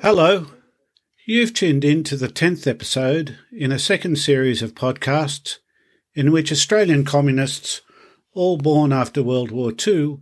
Hello. 0.00 0.46
You've 1.26 1.52
tuned 1.52 1.84
in 1.84 2.04
to 2.04 2.16
the 2.16 2.28
10th 2.28 2.68
episode 2.68 3.36
in 3.50 3.72
a 3.72 3.80
second 3.80 4.16
series 4.16 4.62
of 4.62 4.76
podcasts 4.76 5.56
in 6.14 6.30
which 6.30 6.52
Australian 6.52 7.04
communists, 7.04 7.80
all 8.32 8.58
born 8.58 8.92
after 8.92 9.24
World 9.24 9.50
War 9.50 9.72
II, 9.72 10.18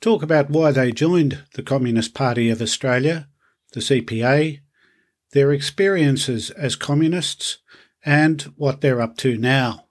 talk 0.00 0.24
about 0.24 0.50
why 0.50 0.72
they 0.72 0.90
joined 0.90 1.44
the 1.54 1.62
Communist 1.62 2.12
Party 2.12 2.50
of 2.50 2.60
Australia, 2.60 3.28
the 3.72 3.78
CPA, 3.78 4.58
their 5.30 5.52
experiences 5.52 6.50
as 6.50 6.74
communists, 6.74 7.58
and 8.04 8.42
what 8.56 8.80
they're 8.80 9.00
up 9.00 9.16
to 9.18 9.38
now. 9.38 9.86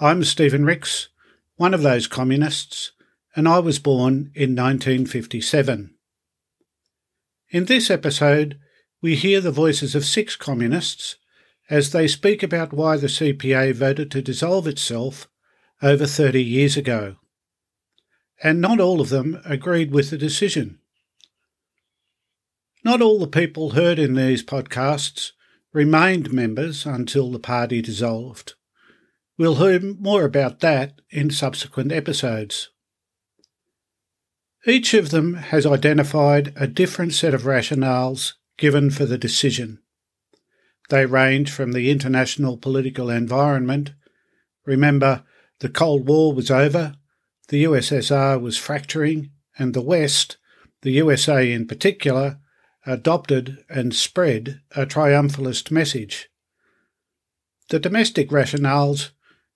I'm 0.00 0.24
Stephen 0.24 0.64
Ricks, 0.64 1.10
one 1.54 1.74
of 1.74 1.82
those 1.82 2.08
communists, 2.08 2.90
and 3.36 3.46
I 3.46 3.60
was 3.60 3.78
born 3.78 4.32
in 4.34 4.56
1957. 4.56 5.95
In 7.48 7.66
this 7.66 7.90
episode, 7.90 8.58
we 9.00 9.14
hear 9.14 9.40
the 9.40 9.52
voices 9.52 9.94
of 9.94 10.04
six 10.04 10.34
communists 10.34 11.16
as 11.70 11.92
they 11.92 12.08
speak 12.08 12.42
about 12.42 12.72
why 12.72 12.96
the 12.96 13.06
CPA 13.06 13.72
voted 13.72 14.10
to 14.10 14.22
dissolve 14.22 14.66
itself 14.66 15.28
over 15.80 16.06
30 16.06 16.42
years 16.42 16.76
ago. 16.76 17.16
And 18.42 18.60
not 18.60 18.80
all 18.80 19.00
of 19.00 19.10
them 19.10 19.40
agreed 19.44 19.92
with 19.92 20.10
the 20.10 20.18
decision. 20.18 20.80
Not 22.84 23.00
all 23.00 23.20
the 23.20 23.26
people 23.26 23.70
heard 23.70 23.98
in 23.98 24.14
these 24.14 24.44
podcasts 24.44 25.32
remained 25.72 26.32
members 26.32 26.84
until 26.84 27.30
the 27.30 27.38
party 27.38 27.80
dissolved. 27.80 28.54
We'll 29.38 29.56
hear 29.56 29.80
more 29.80 30.24
about 30.24 30.60
that 30.60 31.00
in 31.10 31.30
subsequent 31.30 31.92
episodes. 31.92 32.70
Each 34.66 34.94
of 34.94 35.10
them 35.10 35.34
has 35.34 35.64
identified 35.64 36.52
a 36.56 36.66
different 36.66 37.14
set 37.14 37.34
of 37.34 37.42
rationales 37.42 38.32
given 38.58 38.90
for 38.90 39.06
the 39.06 39.16
decision. 39.16 39.78
They 40.88 41.06
range 41.06 41.52
from 41.52 41.70
the 41.70 41.88
international 41.88 42.56
political 42.56 43.08
environment. 43.08 43.92
Remember, 44.64 45.22
the 45.60 45.68
Cold 45.68 46.08
War 46.08 46.32
was 46.32 46.50
over, 46.50 46.96
the 47.48 47.62
USSR 47.62 48.40
was 48.40 48.58
fracturing, 48.58 49.30
and 49.56 49.72
the 49.72 49.82
West, 49.82 50.36
the 50.82 50.90
USA 50.92 51.52
in 51.52 51.68
particular, 51.68 52.40
adopted 52.84 53.64
and 53.68 53.94
spread 53.94 54.60
a 54.74 54.84
triumphalist 54.84 55.70
message. 55.70 56.28
The 57.68 57.78
domestic 57.78 58.30
rationales 58.30 59.10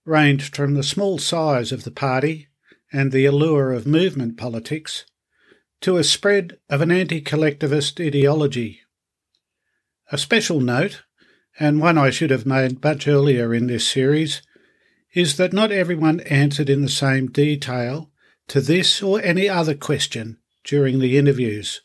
ranged 0.05 0.55
from 0.55 0.75
the 0.75 0.85
small 0.85 1.19
size 1.19 1.73
of 1.73 1.83
the 1.83 1.91
party 1.91 2.47
and 2.93 3.13
the 3.13 3.27
allure 3.27 3.73
of 3.73 3.87
movement 3.87 4.37
politics 4.37 5.05
to 5.81 5.97
a 5.97 6.05
spread 6.05 6.59
of 6.69 6.81
an 6.81 6.91
anti 6.91 7.21
collectivist 7.21 8.01
ideology. 8.01 8.81
A 10.13 10.19
special 10.19 10.61
note, 10.61 11.03
and 11.59 11.81
one 11.81 11.97
I 11.97 12.11
should 12.11 12.31
have 12.31 12.47
made 12.47 12.83
much 12.83 13.07
earlier 13.07 13.55
in 13.55 13.67
this 13.67 13.87
series, 13.87 14.43
is 15.13 15.37
that 15.37 15.53
not 15.53 15.73
everyone 15.73 16.21
answered 16.21 16.69
in 16.69 16.83
the 16.83 16.89
same 16.89 17.29
detail 17.29 18.11
to 18.49 18.61
this 18.61 19.03
or 19.03 19.21
any 19.23 19.49
other 19.49 19.75
question 19.75 20.39
during 20.65 20.99
the 20.99 21.17
interviews. 21.17 21.81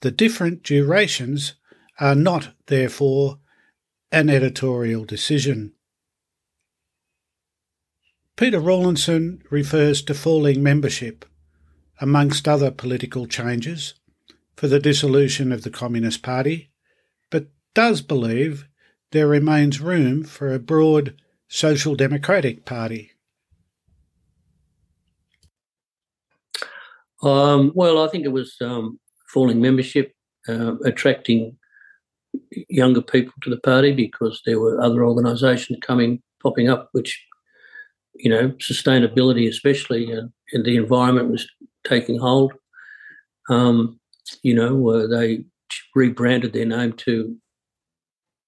The 0.00 0.10
different 0.10 0.62
durations 0.62 1.54
are 1.98 2.14
not, 2.14 2.54
therefore, 2.66 3.38
an 4.10 4.30
editorial 4.30 5.04
decision. 5.04 5.74
Peter 8.40 8.58
Rawlinson 8.58 9.42
refers 9.50 10.00
to 10.00 10.14
falling 10.14 10.62
membership, 10.62 11.26
amongst 12.00 12.48
other 12.48 12.70
political 12.70 13.26
changes, 13.26 13.92
for 14.56 14.66
the 14.66 14.80
dissolution 14.80 15.52
of 15.52 15.62
the 15.62 15.68
Communist 15.68 16.22
Party, 16.22 16.70
but 17.28 17.48
does 17.74 18.00
believe 18.00 18.66
there 19.12 19.28
remains 19.28 19.82
room 19.82 20.24
for 20.24 20.54
a 20.54 20.58
broad 20.58 21.20
social 21.48 21.94
democratic 21.94 22.64
party. 22.64 23.10
Um, 27.22 27.72
well, 27.74 28.02
I 28.02 28.08
think 28.08 28.24
it 28.24 28.32
was 28.32 28.56
um, 28.62 28.98
falling 29.28 29.60
membership, 29.60 30.14
uh, 30.48 30.76
attracting 30.86 31.58
younger 32.70 33.02
people 33.02 33.34
to 33.42 33.50
the 33.50 33.60
party 33.60 33.92
because 33.92 34.40
there 34.46 34.58
were 34.58 34.80
other 34.80 35.04
organisations 35.04 35.78
coming, 35.82 36.22
popping 36.42 36.70
up, 36.70 36.88
which, 36.92 37.22
you 38.14 38.30
know, 38.30 38.50
sustainability, 38.52 39.48
especially, 39.48 40.14
uh, 40.14 40.22
and 40.52 40.64
the 40.64 40.76
environment 40.76 41.30
was 41.30 41.46
taking 41.84 42.18
hold. 42.18 42.52
Um, 43.48 43.98
you 44.42 44.54
know, 44.54 44.88
uh, 44.90 45.06
they 45.06 45.44
rebranded 45.94 46.52
their 46.52 46.66
name 46.66 46.92
to 46.92 47.36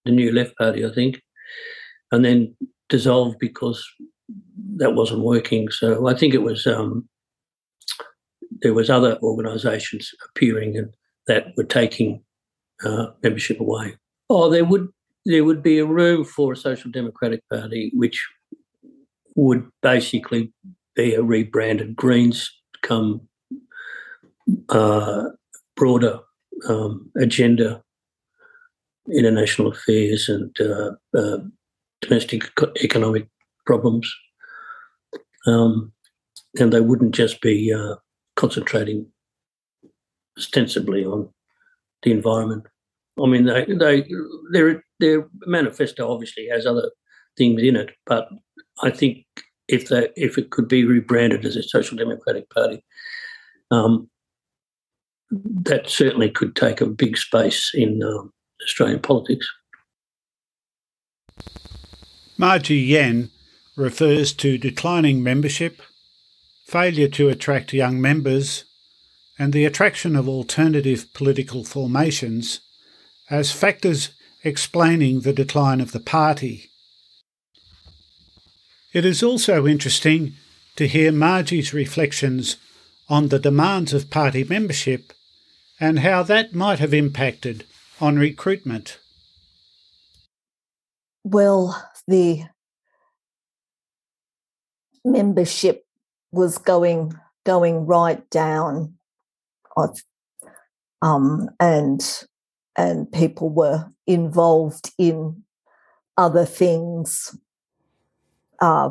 the 0.04 0.10
New 0.10 0.32
Left 0.32 0.56
Party, 0.56 0.84
I 0.84 0.92
think, 0.92 1.20
and 2.10 2.24
then 2.24 2.54
dissolved 2.88 3.38
because 3.38 3.84
that 4.76 4.94
wasn't 4.94 5.22
working. 5.22 5.70
So 5.70 6.08
I 6.08 6.14
think 6.14 6.34
it 6.34 6.42
was 6.42 6.66
um, 6.66 7.08
there 8.62 8.74
was 8.74 8.90
other 8.90 9.18
organisations 9.22 10.10
appearing 10.28 10.76
and 10.76 10.94
that 11.26 11.46
were 11.56 11.64
taking 11.64 12.22
uh, 12.84 13.06
membership 13.22 13.60
away. 13.60 13.96
Oh, 14.28 14.50
there 14.50 14.64
would 14.64 14.88
there 15.24 15.44
would 15.44 15.62
be 15.62 15.78
a 15.78 15.86
room 15.86 16.24
for 16.24 16.52
a 16.52 16.56
social 16.56 16.90
democratic 16.90 17.40
party, 17.48 17.92
which 17.94 18.26
would 19.34 19.69
basically 19.82 20.53
be 20.94 21.15
a 21.15 21.22
rebranded 21.22 21.97
Greens 21.97 22.50
come 22.82 23.20
uh, 24.69 25.25
broader 25.76 26.20
um, 26.69 27.10
agenda, 27.16 27.82
international 29.12 29.72
affairs 29.72 30.28
and 30.28 30.56
uh, 30.60 30.92
uh 31.16 31.38
domestic 32.00 32.50
economic 32.82 33.28
problems. 33.65 34.12
Um, 35.47 35.92
and 36.59 36.72
they 36.72 36.81
wouldn't 36.81 37.15
just 37.15 37.41
be 37.41 37.72
uh, 37.72 37.97
concentrating 38.37 39.06
ostensibly 40.37 41.04
on 41.04 41.28
the 42.03 42.10
environment. 42.10 42.65
I 43.22 43.26
mean, 43.26 43.44
they, 43.44 43.65
they, 43.65 44.04
their 44.53 44.84
their 44.98 45.28
manifesto 45.47 46.10
obviously 46.10 46.48
has 46.48 46.66
other 46.66 46.91
things 47.37 47.62
in 47.62 47.76
it, 47.76 47.91
but 48.06 48.28
I 48.83 48.91
think 48.91 49.25
if 49.69 49.88
that 49.88 50.12
if 50.16 50.38
it 50.38 50.50
could 50.50 50.69
be 50.69 50.84
rebranded 50.84 51.44
as 51.44 51.56
a 51.56 51.62
social 51.62 51.97
democratic 51.97 52.49
party, 52.50 52.84
um, 53.71 54.09
that 55.31 55.88
certainly 55.88 56.31
could 56.31 56.55
take 56.56 56.81
a 56.81 56.87
big 56.87 57.16
space 57.16 57.71
in 57.75 58.03
um, 58.03 58.33
Australian 58.62 59.00
politics. 59.00 59.47
Margie 62.37 62.77
Yen 62.77 63.31
refers 63.77 64.33
to 64.34 64.59
declining 64.59 65.22
membership, 65.22 65.81
failure 66.66 67.09
to 67.09 67.28
attract 67.28 67.72
young 67.72 68.00
members, 68.00 68.65
and 69.39 69.53
the 69.53 69.65
attraction 69.65 70.16
of 70.16 70.28
alternative 70.28 71.06
political 71.15 71.65
formations 71.65 72.60
as 73.31 73.53
factors 73.53 74.10
explaining 74.44 75.21
the 75.21 75.33
decline 75.33 75.81
of 75.81 75.93
the 75.93 76.00
party. 76.00 76.72
It 78.92 79.06
is 79.06 79.22
also 79.22 79.66
interesting 79.66 80.34
to 80.76 80.86
hear 80.86 81.12
Margie's 81.12 81.72
reflections 81.72 82.56
on 83.08 83.28
the 83.28 83.38
demands 83.38 83.94
of 83.94 84.10
party 84.10 84.44
membership 84.44 85.12
and 85.80 86.00
how 86.00 86.22
that 86.25 86.54
might 86.54 86.78
have 86.78 86.92
impacted 86.92 87.64
on 88.00 88.19
recruitment. 88.19 88.98
Well, 91.25 91.91
the 92.06 92.44
membership 95.04 95.86
was 96.30 96.59
going 96.59 97.14
going 97.44 97.86
right 97.86 98.28
down 98.30 98.94
um, 101.00 101.48
and 101.59 102.27
and 102.77 103.10
people 103.10 103.48
were 103.48 103.91
involved 104.06 104.92
in 104.98 105.44
other 106.16 106.44
things 106.44 107.36
uh, 108.62 108.88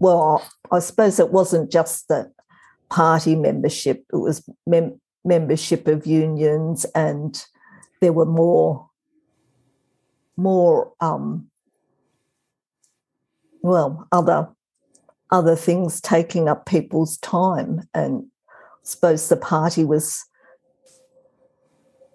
well 0.00 0.44
i 0.72 0.80
suppose 0.80 1.20
it 1.20 1.30
wasn't 1.30 1.70
just 1.70 2.08
the 2.08 2.32
party 2.90 3.36
membership 3.36 4.04
it 4.12 4.16
was 4.16 4.48
mem- 4.66 5.00
membership 5.24 5.86
of 5.86 6.06
unions 6.06 6.84
and 6.94 7.44
there 8.00 8.12
were 8.12 8.26
more 8.26 8.88
more 10.36 10.92
um, 11.00 11.50
well 13.62 14.06
other 14.12 14.48
other 15.30 15.56
things 15.56 16.00
taking 16.00 16.48
up 16.48 16.64
people's 16.64 17.18
time 17.18 17.82
and 17.92 18.24
I 18.46 18.56
suppose 18.82 19.28
the 19.28 19.36
party 19.36 19.84
was 19.84 20.24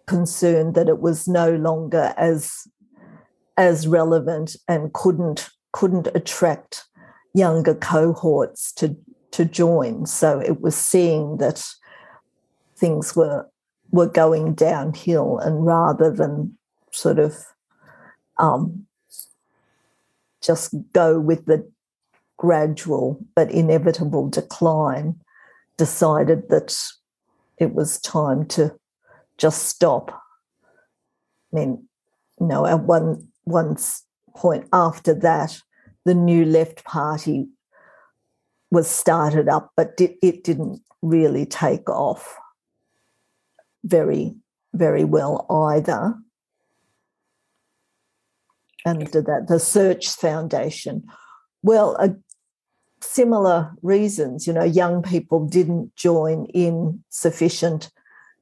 concerned 0.07 0.73
that 0.75 0.89
it 0.89 0.99
was 0.99 1.27
no 1.27 1.51
longer 1.55 2.13
as 2.17 2.67
as 3.57 3.87
relevant 3.87 4.55
and 4.67 4.93
couldn't 4.93 5.49
couldn't 5.71 6.07
attract 6.13 6.83
younger 7.33 7.75
cohorts 7.75 8.71
to 8.73 8.95
to 9.31 9.45
join 9.45 10.05
so 10.05 10.39
it 10.39 10.61
was 10.61 10.75
seeing 10.75 11.37
that 11.37 11.65
things 12.75 13.15
were 13.15 13.47
were 13.91 14.07
going 14.07 14.55
downhill, 14.55 15.37
and 15.37 15.65
rather 15.65 16.11
than 16.11 16.57
sort 16.91 17.19
of 17.19 17.35
um, 18.39 18.85
just 20.41 20.73
go 20.91 21.19
with 21.19 21.45
the 21.45 21.71
gradual 22.37 23.23
but 23.35 23.51
inevitable 23.51 24.27
decline, 24.27 25.15
decided 25.77 26.49
that 26.49 26.75
it 27.57 27.73
was 27.73 28.01
time 28.01 28.45
to 28.47 28.75
just 29.37 29.67
stop. 29.67 30.11
I 31.53 31.55
mean, 31.55 31.87
you 32.39 32.47
know, 32.47 32.65
at 32.65 32.81
one 32.81 33.27
one 33.43 33.77
point 34.35 34.67
after 34.73 35.13
that, 35.13 35.59
the 36.05 36.13
New 36.13 36.45
Left 36.45 36.83
Party 36.83 37.47
was 38.71 38.89
started 38.89 39.47
up, 39.47 39.71
but 39.77 39.93
it 39.99 40.43
didn't 40.43 40.81
really 41.01 41.45
take 41.45 41.89
off 41.89 42.35
very, 43.83 44.35
very 44.73 45.03
well 45.03 45.45
either. 45.49 46.15
Under 48.85 49.21
that, 49.21 49.47
the 49.47 49.59
Search 49.59 50.09
Foundation. 50.09 51.03
Well, 51.61 51.95
a 51.97 52.15
similar 53.01 53.71
reasons. 53.81 54.47
You 54.47 54.53
know, 54.53 54.63
young 54.63 55.03
people 55.03 55.45
didn't 55.45 55.95
join 55.95 56.45
in 56.47 57.03
sufficient 57.09 57.91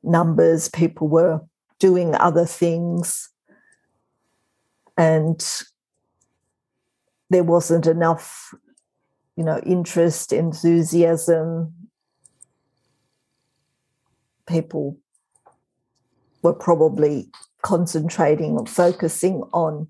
numbers, 0.03 0.69
people 0.69 1.07
were 1.07 1.42
doing 1.80 2.15
other 2.15 2.45
things, 2.45 3.30
and 5.01 5.44
there 7.31 7.44
wasn't 7.44 7.88
enough, 7.88 8.53
you 9.36 9.44
know, 9.44 9.59
interest, 9.65 10.31
enthusiasm. 10.31 11.74
People 14.48 15.00
were 16.44 16.53
probably 16.53 17.31
concentrating 17.63 18.51
or 18.59 18.68
focusing 18.68 19.42
on 19.53 19.88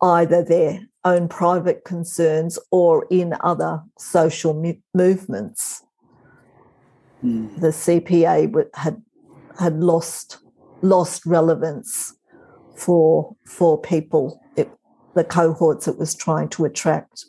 either 0.00 0.44
their 0.44 0.80
own 1.04 1.26
private 1.26 1.82
concerns 1.84 2.56
or 2.70 3.08
in 3.10 3.34
other 3.40 3.82
social 3.98 4.54
movements. 4.94 5.82
Mm. 7.24 7.60
The 7.60 7.68
CPA 7.68 8.68
had 8.74 9.02
had 9.58 9.80
lost 9.80 10.38
lost 10.82 11.26
relevance 11.26 12.14
for 12.80 13.36
for 13.44 13.78
people, 13.80 14.40
it, 14.56 14.70
the 15.14 15.24
cohorts 15.24 15.86
it 15.86 15.98
was 15.98 16.14
trying 16.14 16.48
to 16.48 16.64
attract. 16.64 17.26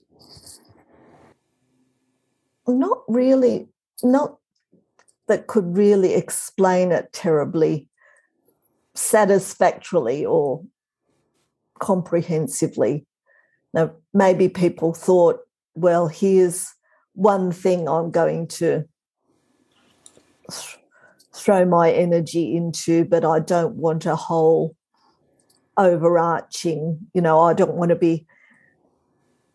Not 2.68 3.00
really, 3.08 3.68
not 4.02 4.38
that 5.28 5.48
could 5.48 5.78
really 5.78 6.14
explain 6.14 6.92
it 6.92 7.12
terribly 7.12 7.90
satisfactorily 8.96 10.26
or 10.26 10.64
comprehensively. 11.80 13.06
Now, 13.74 13.92
maybe 14.14 14.48
people 14.48 14.94
thought, 14.94 15.40
well, 15.76 16.08
here's 16.08 16.74
one 17.14 17.52
thing 17.52 17.90
I'm 17.90 18.12
going 18.12 18.48
to 18.48 18.86
throw 21.34 21.66
my 21.66 21.92
energy 21.92 22.56
into, 22.56 23.06
but 23.06 23.26
I 23.26 23.40
don't 23.40 23.76
want 23.76 24.06
a 24.06 24.16
whole 24.16 24.76
overarching, 25.78 27.00
you 27.14 27.22
know, 27.22 27.42
I 27.42 27.54
don't 27.54 27.76
want 27.76 27.90
to 27.90 27.96
be 27.96 28.26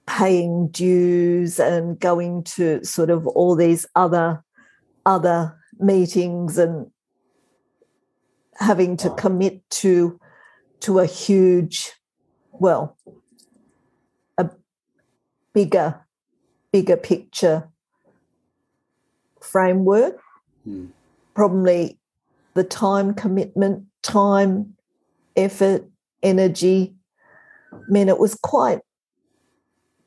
paying 0.07 0.69
dues 0.69 1.59
and 1.59 1.99
going 1.99 2.45
to 2.45 2.85
sort 2.85 3.11
of 3.11 3.27
all 3.27 3.57
these 3.57 3.87
other 3.95 4.43
other 5.05 5.57
meetings 5.79 6.59
and 6.59 6.91
having 8.59 8.97
to 8.97 9.11
commit 9.11 9.69
to 9.71 10.19
to 10.81 11.01
a 11.01 11.07
huge 11.07 11.93
well 12.53 12.97
a 14.39 14.49
bigger 15.53 16.01
bigger 16.73 16.97
picture 16.97 17.69
framework 19.41 20.21
mm. 20.67 20.89
probably 21.35 21.99
the 22.55 22.65
time 22.65 23.13
commitment 23.13 23.85
time 24.03 24.75
effort 25.37 25.85
energy. 26.27 26.95
I 27.73 27.79
mean 27.89 28.09
it 28.09 28.19
was 28.19 28.35
quite 28.35 28.81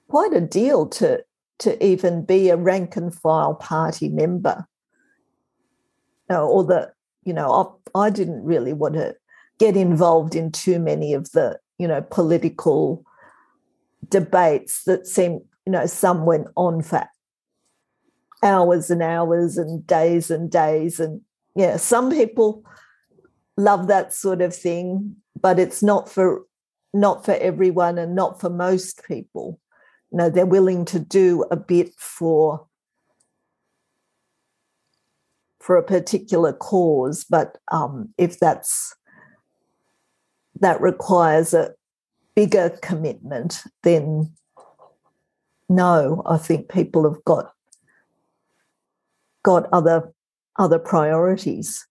quite 0.09 0.33
a 0.33 0.41
deal 0.41 0.87
to 0.87 1.23
to 1.59 1.85
even 1.85 2.25
be 2.25 2.49
a 2.49 2.57
rank 2.57 2.95
and 2.95 3.13
file 3.13 3.55
party 3.55 4.09
member. 4.09 4.65
No, 6.29 6.47
or 6.47 6.63
the 6.63 6.91
you 7.23 7.33
know 7.33 7.79
I, 7.95 8.05
I 8.05 8.09
didn't 8.09 8.43
really 8.43 8.73
want 8.73 8.95
to 8.95 9.15
get 9.59 9.77
involved 9.77 10.35
in 10.35 10.51
too 10.51 10.79
many 10.79 11.13
of 11.13 11.31
the 11.31 11.59
you 11.77 11.87
know 11.87 12.01
political 12.01 13.05
debates 14.09 14.83
that 14.83 15.07
seem 15.07 15.41
you 15.65 15.71
know 15.71 15.85
some 15.85 16.25
went 16.25 16.47
on 16.55 16.81
for 16.81 17.05
hours 18.41 18.89
and 18.89 19.03
hours 19.03 19.57
and 19.57 19.85
days 19.85 20.31
and 20.31 20.51
days. 20.51 20.99
And 20.99 21.21
yeah 21.55 21.77
some 21.77 22.09
people 22.11 22.63
love 23.59 23.87
that 23.87 24.13
sort 24.13 24.41
of 24.41 24.55
thing 24.55 25.15
but 25.39 25.59
it's 25.59 25.83
not 25.83 26.09
for 26.09 26.43
not 26.93 27.23
for 27.25 27.35
everyone 27.35 27.97
and 27.97 28.15
not 28.15 28.39
for 28.39 28.49
most 28.49 29.03
people 29.07 29.59
you 30.11 30.17
know 30.17 30.29
they're 30.29 30.45
willing 30.45 30.85
to 30.85 30.99
do 30.99 31.45
a 31.51 31.55
bit 31.55 31.93
for 31.97 32.67
for 35.69 35.77
a 35.77 35.83
particular 35.83 36.51
cause, 36.51 37.23
but 37.29 37.59
um, 37.71 38.11
if 38.17 38.39
that's 38.39 38.95
that 40.59 40.81
requires 40.81 41.53
a 41.53 41.75
bigger 42.35 42.71
commitment, 42.81 43.61
then 43.83 44.33
no, 45.69 46.23
I 46.25 46.37
think 46.37 46.69
people 46.69 47.03
have 47.03 47.23
got 47.23 47.53
got 49.43 49.69
other 49.71 50.11
other 50.57 50.79
priorities. 50.79 51.85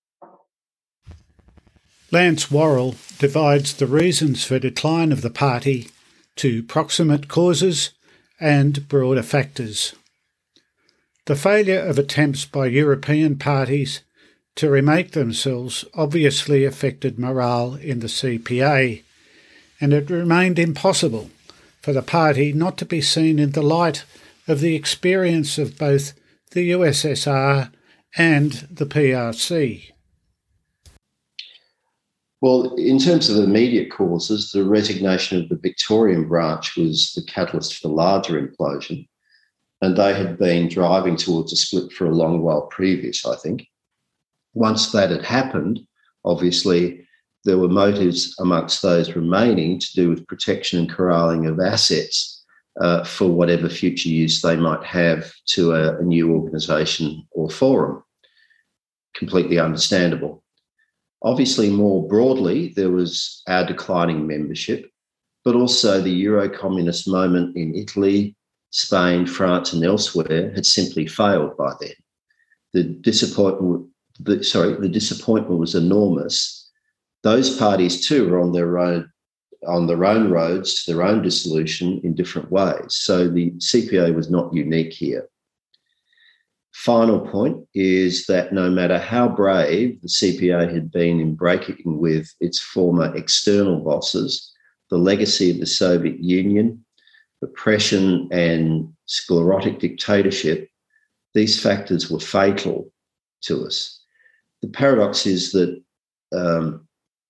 Lance 2.11 2.51
Worrell 2.51 2.95
divides 3.19 3.75
the 3.75 3.87
reasons 3.87 4.43
for 4.43 4.59
decline 4.59 5.13
of 5.13 5.21
the 5.21 5.31
party 5.31 5.91
to 6.37 6.63
proximate 6.63 7.29
causes 7.29 7.91
and 8.41 8.89
broader 8.89 9.23
factors. 9.23 9.95
The 11.27 11.37
failure 11.37 11.81
of 11.81 11.99
attempts 11.99 12.47
by 12.47 12.69
European 12.69 13.37
parties 13.37 14.01
to 14.57 14.71
remake 14.71 15.11
themselves 15.11 15.85
obviously 15.93 16.65
affected 16.65 17.19
morale 17.19 17.75
in 17.75 18.01
the 18.01 18.07
CPA, 18.07 19.03
and 19.79 19.93
it 19.93 20.09
remained 20.09 20.59
impossible 20.59 21.29
for 21.83 21.93
the 21.93 22.01
party 22.01 22.55
not 22.55 22.79
to 22.79 22.87
be 22.87 23.03
seen 23.03 23.39
in 23.39 23.53
the 23.53 23.63
light 23.63 24.05
of 24.47 24.61
the 24.61 24.75
experience 24.75 25.59
of 25.59 25.77
both 25.77 26.15
the 26.53 26.71
USSR 26.71 27.71
and 28.17 28.67
the 28.71 28.87
PRC. 28.87 29.93
Well, 32.41 32.75
in 32.77 32.99
terms 32.99 33.29
of 33.29 33.43
immediate 33.43 33.91
causes, 33.91 34.53
the 34.53 34.65
resignation 34.65 35.43
of 35.43 35.49
the 35.49 35.57
Victorian 35.57 36.29
branch 36.29 36.77
was 36.77 37.13
the 37.15 37.23
catalyst 37.25 37.75
for 37.75 37.89
the 37.89 37.95
larger 37.95 38.41
implosion 38.41 39.07
and 39.81 39.97
they 39.97 40.15
had 40.15 40.39
been 40.39 40.69
driving 40.69 41.17
towards 41.17 41.53
a 41.53 41.57
split 41.57 41.93
for 41.93 42.07
a 42.07 42.15
long 42.15 42.43
while 42.43 42.63
previous, 42.63 43.25
I 43.25 43.37
think. 43.37 43.67
Once 44.55 44.91
that 44.93 45.11
had 45.11 45.25
happened, 45.25 45.81
obviously, 46.25 47.07
there 47.45 47.59
were 47.59 47.69
motives 47.69 48.35
amongst 48.41 48.83
those 48.83 49.15
remaining 49.15 49.79
to 49.79 49.93
do 49.95 50.11
with 50.11 50.27
protection 50.27 50.81
and 50.81 50.91
corralling 50.91 51.47
of 51.47 51.61
assets 51.61 52.45
uh, 52.81 53.05
for 53.05 53.29
whatever 53.29 53.69
future 53.69 54.09
use 54.09 54.43
they 54.43 54.57
might 54.57 54.85
have 54.85 55.33
to 55.47 55.73
a, 55.73 55.99
a 55.99 56.03
new 56.03 56.33
organisation 56.33 57.25
or 57.31 57.49
forum. 57.49 58.03
Completely 59.15 59.59
understandable. 59.59 60.43
Obviously, 61.23 61.71
more 61.71 62.07
broadly, 62.07 62.73
there 62.77 62.91
was 62.91 63.43
our 63.49 63.67
declining 63.67 64.27
membership, 64.27 64.91
but 65.45 65.57
also 65.57 66.01
the 66.01 66.11
Euro 66.11 66.49
communist 66.49 67.09
moment 67.09 67.57
in 67.57 67.75
Italy, 67.75 68.37
Spain, 68.71 69.27
France, 69.27 69.73
and 69.73 69.85
elsewhere 69.85 70.53
had 70.55 70.67
simply 70.67 71.07
failed 71.07 71.57
by 71.57 71.73
then. 71.81 71.95
The 72.73 72.85
disappointment, 72.85 73.89
the, 74.21 74.45
sorry, 74.45 74.75
the 74.75 74.89
disappointment 74.89 75.59
was 75.59 75.75
enormous. 75.75 76.71
Those 77.23 77.57
parties 77.57 78.07
too 78.07 78.29
were 78.29 78.41
on 78.41 78.53
their 78.53 78.79
own 78.79 79.11
on 79.67 79.89
their 79.89 80.05
own 80.05 80.31
roads 80.31 80.85
to 80.85 80.93
their 80.93 81.03
own 81.03 81.21
dissolution 81.21 82.01
in 82.05 82.15
different 82.15 82.49
ways. 82.51 82.95
So 82.95 83.29
the 83.29 83.51
CPA 83.59 84.15
was 84.15 84.31
not 84.31 84.55
unique 84.55 84.93
here. 84.93 85.29
Final 86.73 87.21
point 87.21 87.67
is 87.75 88.27
that 88.27 88.53
no 88.53 88.71
matter 88.71 88.99
how 88.99 89.29
brave 89.29 90.01
the 90.01 90.09
CPA 90.09 90.73
had 90.73 90.91
been 90.91 91.21
in 91.21 91.35
breaking 91.35 91.83
with 91.85 92.33
its 92.41 92.61
former 92.61 93.15
external 93.17 93.81
bosses, 93.81 94.53
the 94.91 94.99
legacy 94.99 95.51
of 95.51 95.59
the 95.59 95.67
Soviet 95.67 96.23
Union 96.23 96.85
oppression 97.43 98.29
and 98.33 98.93
sclerotic 99.07 99.79
dictatorship, 99.79 100.69
these 101.35 101.61
factors 101.61 102.11
were 102.11 102.21
fatal 102.21 102.91
to 103.43 103.65
us. 103.65 104.01
The 104.63 104.69
paradox 104.69 105.27
is 105.27 105.53
that 105.53 105.81
um, 106.35 106.87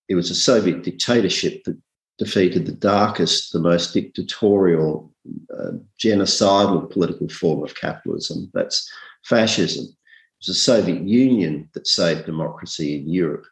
it 0.08 0.14
was 0.14 0.30
a 0.30 0.34
Soviet 0.34 0.82
dictatorship 0.82 1.64
that 1.64 1.78
defeated 2.18 2.66
the 2.66 2.72
darkest, 2.72 3.52
the 3.52 3.60
most 3.60 3.94
dictatorial, 3.94 5.12
uh, 5.56 5.72
genocidal 5.98 6.90
political 6.90 7.28
form 7.28 7.62
of 7.62 7.74
capitalism. 7.76 8.50
That's 8.52 8.90
fascism. 9.24 9.84
It 9.84 10.40
was 10.40 10.46
the 10.48 10.54
Soviet 10.54 11.02
Union 11.02 11.68
that 11.74 11.86
saved 11.86 12.26
democracy 12.26 12.96
in 12.96 13.08
Europe. 13.08 13.46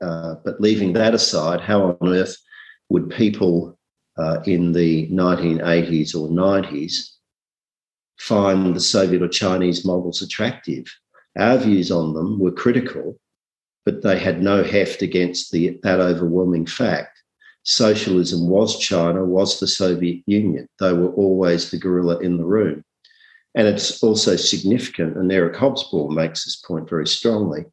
Uh, 0.00 0.36
but 0.44 0.60
leaving 0.60 0.92
that 0.94 1.14
aside, 1.14 1.60
how 1.60 1.96
on 2.00 2.08
earth 2.08 2.36
would 2.88 3.10
people 3.10 3.78
uh, 4.16 4.40
in 4.46 4.72
the 4.72 5.08
1980s 5.10 6.14
or 6.14 6.28
90s 6.28 7.10
find 8.18 8.74
the 8.74 8.80
Soviet 8.80 9.22
or 9.22 9.28
Chinese 9.28 9.84
models 9.84 10.22
attractive? 10.22 10.86
Our 11.38 11.58
views 11.58 11.90
on 11.90 12.14
them 12.14 12.38
were 12.38 12.52
critical, 12.52 13.18
but 13.84 14.02
they 14.02 14.18
had 14.18 14.42
no 14.42 14.62
heft 14.62 15.02
against 15.02 15.52
the, 15.52 15.78
that 15.82 16.00
overwhelming 16.00 16.66
fact. 16.66 17.23
Socialism 17.64 18.48
was 18.48 18.78
China, 18.78 19.24
was 19.24 19.58
the 19.58 19.66
Soviet 19.66 20.22
Union. 20.26 20.68
They 20.80 20.92
were 20.92 21.12
always 21.14 21.70
the 21.70 21.78
gorilla 21.78 22.18
in 22.20 22.36
the 22.36 22.44
room. 22.44 22.84
And 23.54 23.66
it's 23.66 24.02
also 24.02 24.36
significant, 24.36 25.16
and 25.16 25.30
Eric 25.32 25.54
Hobsbawm 25.56 26.14
makes 26.14 26.44
this 26.44 26.56
point 26.56 26.88
very 26.88 27.06
strongly, 27.06 27.64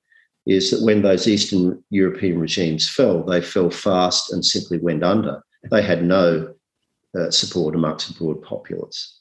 is 0.45 0.71
that 0.71 0.83
when 0.83 1.01
those 1.01 1.27
Eastern 1.27 1.83
European 1.89 2.39
regimes 2.39 2.88
fell, 2.88 3.24
they 3.24 3.41
fell 3.41 3.69
fast 3.69 4.31
and 4.31 4.45
simply 4.45 4.77
went 4.77 5.03
under. 5.03 5.43
They 5.69 5.81
had 5.81 6.03
no 6.03 6.53
uh, 7.17 7.29
support 7.29 7.75
amongst 7.75 8.07
the 8.07 8.13
broad 8.13 8.41
populace. 8.41 9.19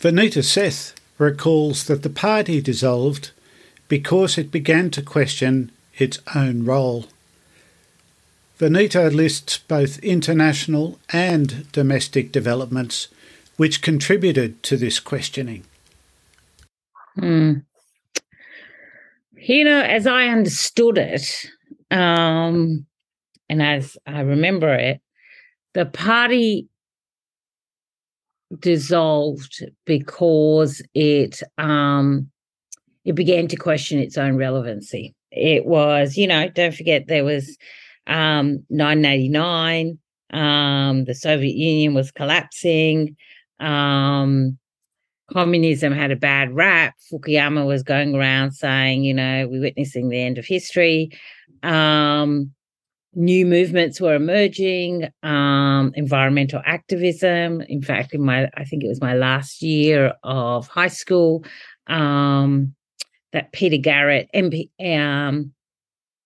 Vanita 0.00 0.44
Seth 0.44 0.94
recalls 1.18 1.84
that 1.84 2.02
the 2.02 2.10
party 2.10 2.60
dissolved 2.60 3.30
because 3.88 4.38
it 4.38 4.50
began 4.50 4.90
to 4.90 5.02
question 5.02 5.70
its 5.98 6.18
own 6.34 6.64
role. 6.64 7.06
Vanita 8.58 9.14
lists 9.14 9.58
both 9.58 10.00
international 10.00 10.98
and 11.10 11.70
domestic 11.70 12.32
developments 12.32 13.06
which 13.56 13.82
contributed 13.82 14.62
to 14.64 14.76
this 14.76 14.98
questioning. 14.98 15.64
Hmm. 17.14 17.58
You 19.36 19.64
know, 19.64 19.80
as 19.80 20.06
I 20.06 20.26
understood 20.26 20.98
it, 20.98 21.46
um, 21.90 22.84
and 23.48 23.62
as 23.62 23.96
I 24.06 24.20
remember 24.20 24.74
it, 24.74 25.00
the 25.74 25.86
party 25.86 26.68
dissolved 28.58 29.64
because 29.86 30.82
it 30.94 31.42
um, 31.58 32.30
it 33.04 33.14
began 33.14 33.46
to 33.48 33.56
question 33.56 34.00
its 34.00 34.18
own 34.18 34.36
relevancy. 34.36 35.14
It 35.30 35.64
was, 35.66 36.16
you 36.16 36.26
know, 36.26 36.48
don't 36.48 36.74
forget 36.74 37.06
there 37.06 37.24
was 37.24 37.56
um, 38.08 38.64
1989. 38.68 39.98
Um, 40.30 41.04
the 41.04 41.14
Soviet 41.14 41.54
Union 41.54 41.94
was 41.94 42.10
collapsing. 42.10 43.16
Um, 43.60 44.58
communism 45.32 45.92
had 45.92 46.10
a 46.10 46.16
bad 46.16 46.54
rap. 46.54 46.94
Fukuyama 47.12 47.66
was 47.66 47.82
going 47.82 48.14
around 48.14 48.52
saying, 48.52 49.04
you 49.04 49.14
know, 49.14 49.46
we're 49.48 49.60
witnessing 49.60 50.08
the 50.08 50.20
end 50.20 50.38
of 50.38 50.46
history. 50.46 51.10
Um, 51.62 52.52
new 53.14 53.46
movements 53.46 54.00
were 54.00 54.14
emerging, 54.14 55.08
um, 55.22 55.92
environmental 55.94 56.62
activism. 56.64 57.60
In 57.62 57.82
fact, 57.82 58.14
in 58.14 58.22
my, 58.22 58.48
I 58.54 58.64
think 58.64 58.84
it 58.84 58.88
was 58.88 59.00
my 59.00 59.14
last 59.14 59.62
year 59.62 60.14
of 60.22 60.68
high 60.68 60.88
school, 60.88 61.44
um, 61.86 62.74
that 63.32 63.52
Peter 63.52 63.76
Garrett, 63.76 64.28
MP, 64.34 64.70
um, 64.80 65.52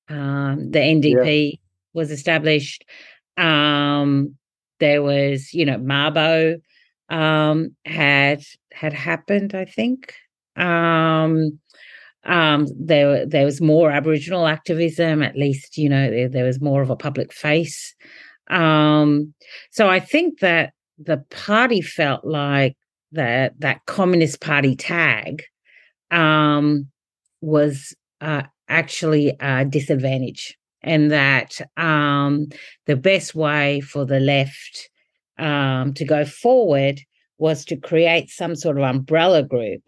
um, 0.09 0.71
the 0.71 0.79
NDP. 0.79 1.59
Was 1.95 2.11
established. 2.11 2.85
Um, 3.37 4.37
there 4.81 5.03
was, 5.03 5.53
you 5.55 5.65
know, 5.65 5.79
Mabo 5.79 6.61
um, 7.09 7.77
had 7.85 8.43
had 8.73 8.93
happened. 8.93 9.55
I 9.55 9.65
think 9.65 10.15
um, 10.57 11.59
um, 12.25 12.67
there 12.79 13.27
there 13.27 13.45
was 13.45 13.61
more 13.61 13.91
Aboriginal 13.91 14.47
activism. 14.47 15.23
At 15.23 15.37
least, 15.37 15.79
you 15.79 15.89
know, 15.89 16.11
there, 16.11 16.29
there 16.29 16.45
was 16.45 16.61
more 16.61 16.83
of 16.83 16.91
a 16.91 16.97
public 16.97 17.33
face. 17.33 17.95
Um, 18.49 19.35
so 19.71 19.89
I 19.89 20.01
think 20.01 20.41
that 20.41 20.73
the 20.99 21.25
party 21.31 21.81
felt 21.81 22.25
like 22.25 22.77
that 23.13 23.59
that 23.61 23.85
Communist 23.87 24.41
Party 24.41 24.77
tag 24.77 25.43
um, 26.11 26.89
was 27.41 27.95
uh, 28.21 28.43
actually 28.69 29.37
a 29.41 29.65
disadvantage, 29.65 30.57
and 30.83 31.11
that 31.11 31.61
um, 31.77 32.49
the 32.87 32.97
best 32.97 33.35
way 33.35 33.81
for 33.81 34.05
the 34.05 34.21
left 34.21 34.91
um, 35.39 35.95
to 35.95 36.05
go 36.05 36.25
forward 36.25 37.01
was 37.39 37.65
to 37.67 37.77
create 37.77 38.31
some 38.31 38.55
sort 38.55 38.79
of 38.79 38.85
umbrella 38.85 39.43
group 39.43 39.83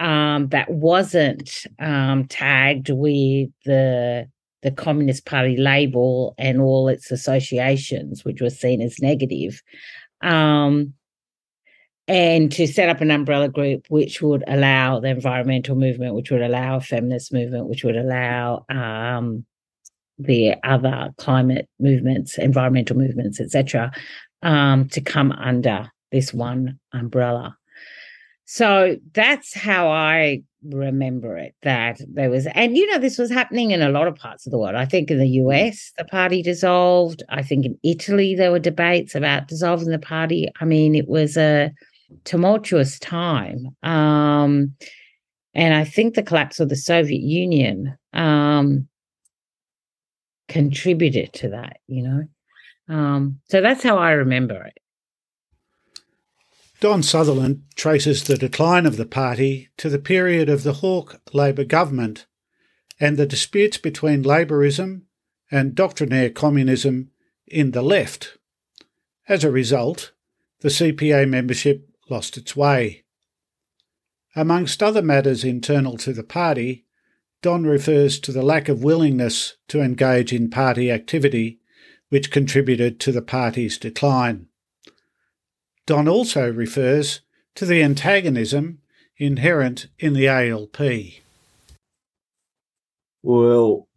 um, 0.00 0.48
that 0.48 0.70
wasn't 0.70 1.64
um, 1.78 2.26
tagged 2.26 2.90
with 2.90 3.50
the 3.64 4.28
the 4.62 4.70
Communist 4.72 5.24
Party 5.24 5.56
label 5.56 6.34
and 6.36 6.60
all 6.60 6.88
its 6.88 7.12
associations, 7.12 8.24
which 8.24 8.40
was 8.40 8.58
seen 8.58 8.82
as 8.82 9.00
negative, 9.00 9.62
um, 10.20 10.94
and 12.08 12.50
to 12.52 12.66
set 12.66 12.88
up 12.88 13.00
an 13.00 13.10
umbrella 13.10 13.48
group 13.48 13.86
which 13.88 14.20
would 14.20 14.42
allow 14.48 14.98
the 14.98 15.08
environmental 15.08 15.76
movement, 15.76 16.14
which 16.14 16.30
would 16.30 16.42
allow 16.42 16.76
a 16.76 16.80
feminist 16.80 17.32
movement, 17.32 17.68
which 17.68 17.84
would 17.84 17.96
allow 17.96 18.64
um, 18.68 19.44
the 20.18 20.54
other 20.64 21.10
climate 21.16 21.68
movements, 21.78 22.38
environmental 22.38 22.96
movements, 22.96 23.40
etc., 23.40 23.92
um, 24.42 24.88
to 24.88 25.00
come 25.00 25.32
under 25.32 25.90
this 26.12 26.32
one 26.32 26.78
umbrella. 26.92 27.56
So 28.44 28.96
that's 29.12 29.54
how 29.54 29.88
I 29.88 30.42
remember 30.64 31.36
it 31.36 31.54
that 31.62 32.00
there 32.12 32.30
was, 32.30 32.46
and 32.46 32.76
you 32.76 32.90
know, 32.90 32.98
this 32.98 33.18
was 33.18 33.30
happening 33.30 33.72
in 33.72 33.82
a 33.82 33.90
lot 33.90 34.08
of 34.08 34.16
parts 34.16 34.46
of 34.46 34.52
the 34.52 34.58
world. 34.58 34.74
I 34.74 34.86
think 34.86 35.10
in 35.10 35.18
the 35.18 35.28
US, 35.28 35.92
the 35.98 36.04
party 36.04 36.42
dissolved. 36.42 37.22
I 37.28 37.42
think 37.42 37.66
in 37.66 37.78
Italy, 37.82 38.34
there 38.34 38.50
were 38.50 38.58
debates 38.58 39.14
about 39.14 39.48
dissolving 39.48 39.90
the 39.90 39.98
party. 39.98 40.48
I 40.60 40.64
mean, 40.64 40.94
it 40.94 41.08
was 41.08 41.36
a 41.36 41.70
tumultuous 42.24 42.98
time. 42.98 43.68
Um, 43.82 44.74
and 45.54 45.74
I 45.74 45.84
think 45.84 46.14
the 46.14 46.22
collapse 46.22 46.60
of 46.60 46.68
the 46.68 46.76
Soviet 46.76 47.20
Union 47.20 47.96
um, 48.14 48.88
contributed 50.48 51.32
to 51.34 51.50
that, 51.50 51.78
you 51.86 52.02
know. 52.02 52.94
Um, 52.94 53.40
so 53.48 53.60
that's 53.60 53.82
how 53.82 53.98
I 53.98 54.12
remember 54.12 54.64
it. 54.64 54.78
Don 56.80 57.02
Sutherland 57.02 57.64
traces 57.74 58.24
the 58.24 58.36
decline 58.36 58.86
of 58.86 58.96
the 58.96 59.06
party 59.06 59.68
to 59.78 59.88
the 59.88 59.98
period 59.98 60.48
of 60.48 60.62
the 60.62 60.74
Hawke 60.74 61.20
Labor 61.32 61.64
government 61.64 62.26
and 63.00 63.16
the 63.16 63.26
disputes 63.26 63.78
between 63.78 64.22
Labourism 64.22 65.02
and 65.50 65.74
doctrinaire 65.74 66.30
communism 66.30 67.10
in 67.46 67.72
the 67.72 67.82
left. 67.82 68.38
As 69.28 69.44
a 69.44 69.50
result, 69.50 70.12
the 70.60 70.68
CPA 70.68 71.28
membership 71.28 71.88
lost 72.08 72.36
its 72.36 72.54
way. 72.56 73.04
Amongst 74.36 74.82
other 74.82 75.02
matters 75.02 75.44
internal 75.44 75.96
to 75.98 76.12
the 76.12 76.22
party, 76.22 76.86
Don 77.42 77.64
refers 77.64 78.18
to 78.20 78.32
the 78.32 78.42
lack 78.42 78.68
of 78.68 78.82
willingness 78.82 79.56
to 79.68 79.80
engage 79.80 80.32
in 80.32 80.50
party 80.50 80.90
activity, 80.90 81.60
which 82.08 82.30
contributed 82.30 82.98
to 83.00 83.12
the 83.12 83.22
party's 83.22 83.78
decline. 83.78 84.46
Don 85.86 86.08
also 86.08 86.50
refers 86.52 87.20
to 87.54 87.64
the 87.64 87.82
antagonism 87.82 88.80
inherent 89.16 89.86
in 89.98 90.14
the 90.14 90.28
ALP. 90.28 90.78
Well, 93.22 93.88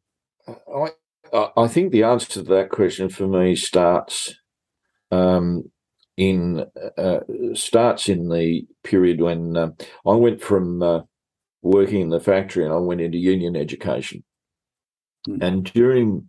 I 0.74 0.90
I 1.34 1.68
think 1.68 1.92
the 1.92 2.04
answer 2.04 2.28
to 2.32 2.44
that 2.44 2.70
question 2.70 3.10
for 3.10 3.28
me 3.28 3.56
starts 3.56 4.36
um, 5.12 5.72
in 6.18 6.66
uh, 6.98 7.20
starts 7.54 8.10
in 8.10 8.30
the 8.30 8.66
period 8.84 9.22
when 9.22 9.56
uh, 9.56 9.70
I 10.06 10.16
went 10.16 10.42
from 10.42 10.82
uh, 10.82 11.02
working 11.62 12.02
in 12.02 12.10
the 12.10 12.20
factory 12.20 12.66
and 12.66 12.74
I 12.74 12.78
went 12.78 13.02
into 13.02 13.18
union 13.18 13.56
education, 13.56 14.24
mm. 15.28 15.42
and 15.42 15.64
during 15.66 16.28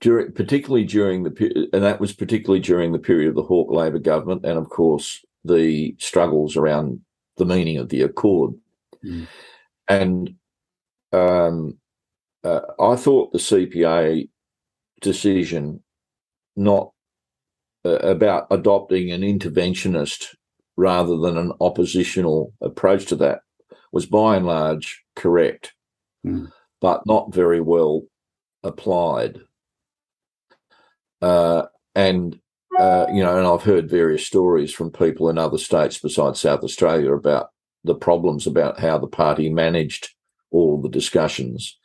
during 0.00 0.32
particularly 0.32 0.84
during 0.84 1.24
the 1.24 1.68
and 1.72 1.82
that 1.82 2.00
was 2.00 2.12
particularly 2.12 2.60
during 2.60 2.92
the 2.92 2.98
period 2.98 3.28
of 3.28 3.34
the 3.34 3.42
Hawke 3.42 3.72
Labor 3.72 3.98
government, 3.98 4.44
and 4.44 4.58
of 4.58 4.68
course 4.68 5.24
the 5.44 5.94
struggles 5.98 6.56
around 6.56 7.00
the 7.36 7.46
meaning 7.46 7.78
of 7.78 7.88
the 7.88 8.02
accord. 8.02 8.54
Mm. 9.04 9.26
And 9.88 10.34
um, 11.12 11.78
uh, 12.44 12.60
I 12.80 12.96
thought 12.96 13.32
the 13.32 13.38
CPA 13.38 14.28
decision 15.00 15.82
not 16.56 16.92
uh, 17.84 17.98
about 17.98 18.48
adopting 18.50 19.10
an 19.12 19.22
interventionist 19.22 20.34
rather 20.76 21.16
than 21.16 21.38
an 21.38 21.52
oppositional 21.60 22.52
approach 22.60 23.06
to 23.06 23.16
that 23.16 23.40
was 23.92 24.06
by 24.06 24.36
and 24.36 24.46
large 24.46 25.02
correct. 25.16 25.74
Mm. 26.26 26.50
but 26.80 27.02
not 27.06 27.32
very 27.32 27.60
well 27.60 28.02
applied. 28.62 29.40
Uh, 31.22 31.64
and 31.94 32.38
uh, 32.78 33.06
you 33.12 33.22
know, 33.22 33.36
and 33.36 33.46
I've 33.46 33.62
heard 33.62 33.90
various 33.90 34.26
stories 34.26 34.72
from 34.72 34.90
people 34.90 35.28
in 35.28 35.38
other 35.38 35.58
states 35.58 35.98
besides 35.98 36.40
South 36.40 36.62
Australia 36.62 37.12
about 37.12 37.48
the 37.84 37.94
problems 37.94 38.46
about 38.46 38.78
how 38.78 38.98
the 38.98 39.08
party 39.08 39.48
managed 39.48 40.10
all 40.50 40.80
the 40.80 40.88
discussions, 40.88 41.78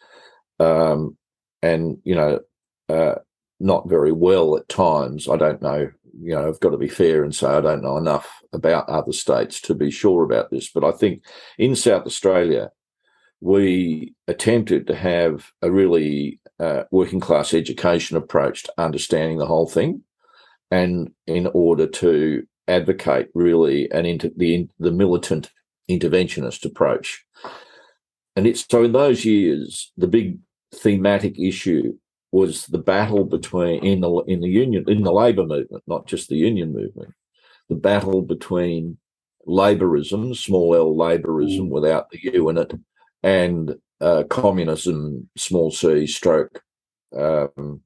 um, 0.60 1.18
and 1.62 1.98
you 2.04 2.16
know, 2.16 2.40
uh, 2.90 3.16
not 3.60 3.90
very 3.90 4.12
well 4.12 4.58
at 4.58 4.70
times. 4.70 5.28
I 5.28 5.38
don't 5.38 5.62
know. 5.62 5.92
You 6.20 6.36
know, 6.36 6.48
I've 6.48 6.60
got 6.60 6.70
to 6.72 6.78
be 6.78 6.88
fair 6.90 7.24
and 7.24 7.34
say 7.34 7.48
I 7.48 7.62
don't 7.62 7.82
know 7.82 7.98
enough 7.98 8.42
about 8.52 8.90
other 8.90 9.12
states 9.12 9.60
to 9.62 9.74
be 9.74 9.90
sure 9.90 10.24
about 10.24 10.52
this. 10.52 10.70
But 10.72 10.84
I 10.84 10.92
think 10.92 11.24
in 11.58 11.76
South 11.76 12.06
Australia, 12.06 12.72
we 13.42 14.14
attempted 14.28 14.88
to 14.88 14.96
have 14.96 15.52
a 15.62 15.72
really 15.72 16.40
uh, 16.60 16.84
working 16.92 17.20
class 17.20 17.54
education 17.54 18.16
approach 18.16 18.64
to 18.64 18.74
understanding 18.78 19.38
the 19.38 19.48
whole 19.48 19.68
thing, 19.68 20.04
and 20.72 21.12
in 21.28 21.48
order 21.54 21.88
to 21.88 22.44
advocate 22.68 23.28
really 23.34 23.92
an 23.92 24.06
inter- 24.06 24.32
the 24.38 24.68
the 24.80 24.92
militant 24.92 25.52
interventionist 25.90 26.64
approach. 26.66 27.26
And 28.36 28.48
it's 28.48 28.66
so 28.70 28.84
in 28.84 28.94
those 28.94 29.26
years, 29.26 29.92
the 29.98 30.08
big 30.08 30.40
thematic 30.74 31.40
issue 31.40 31.98
was 32.34 32.66
the 32.66 32.80
battle 32.80 33.24
between 33.24 33.86
in 33.86 34.02
the 34.02 34.12
in 34.28 34.42
the 34.42 34.50
union 34.50 34.84
in 34.88 35.04
the 35.04 35.14
labor 35.14 35.46
movement, 35.46 35.84
not 35.86 36.08
just 36.08 36.30
the 36.30 36.36
union 36.36 36.74
movement, 36.74 37.14
the 37.70 37.76
battle 37.76 38.24
between 38.24 38.98
laborism, 39.48 40.36
small 40.36 40.76
L 40.76 40.96
laborism 40.96 41.68
mm. 41.68 41.70
without 41.70 42.10
the 42.10 42.20
U 42.34 42.50
in 42.50 42.58
it, 42.58 42.74
and 43.22 43.76
uh, 44.02 44.24
communism, 44.32 45.30
small 45.38 45.70
c, 45.70 46.08
stroke, 46.08 46.64
um, 47.16 47.82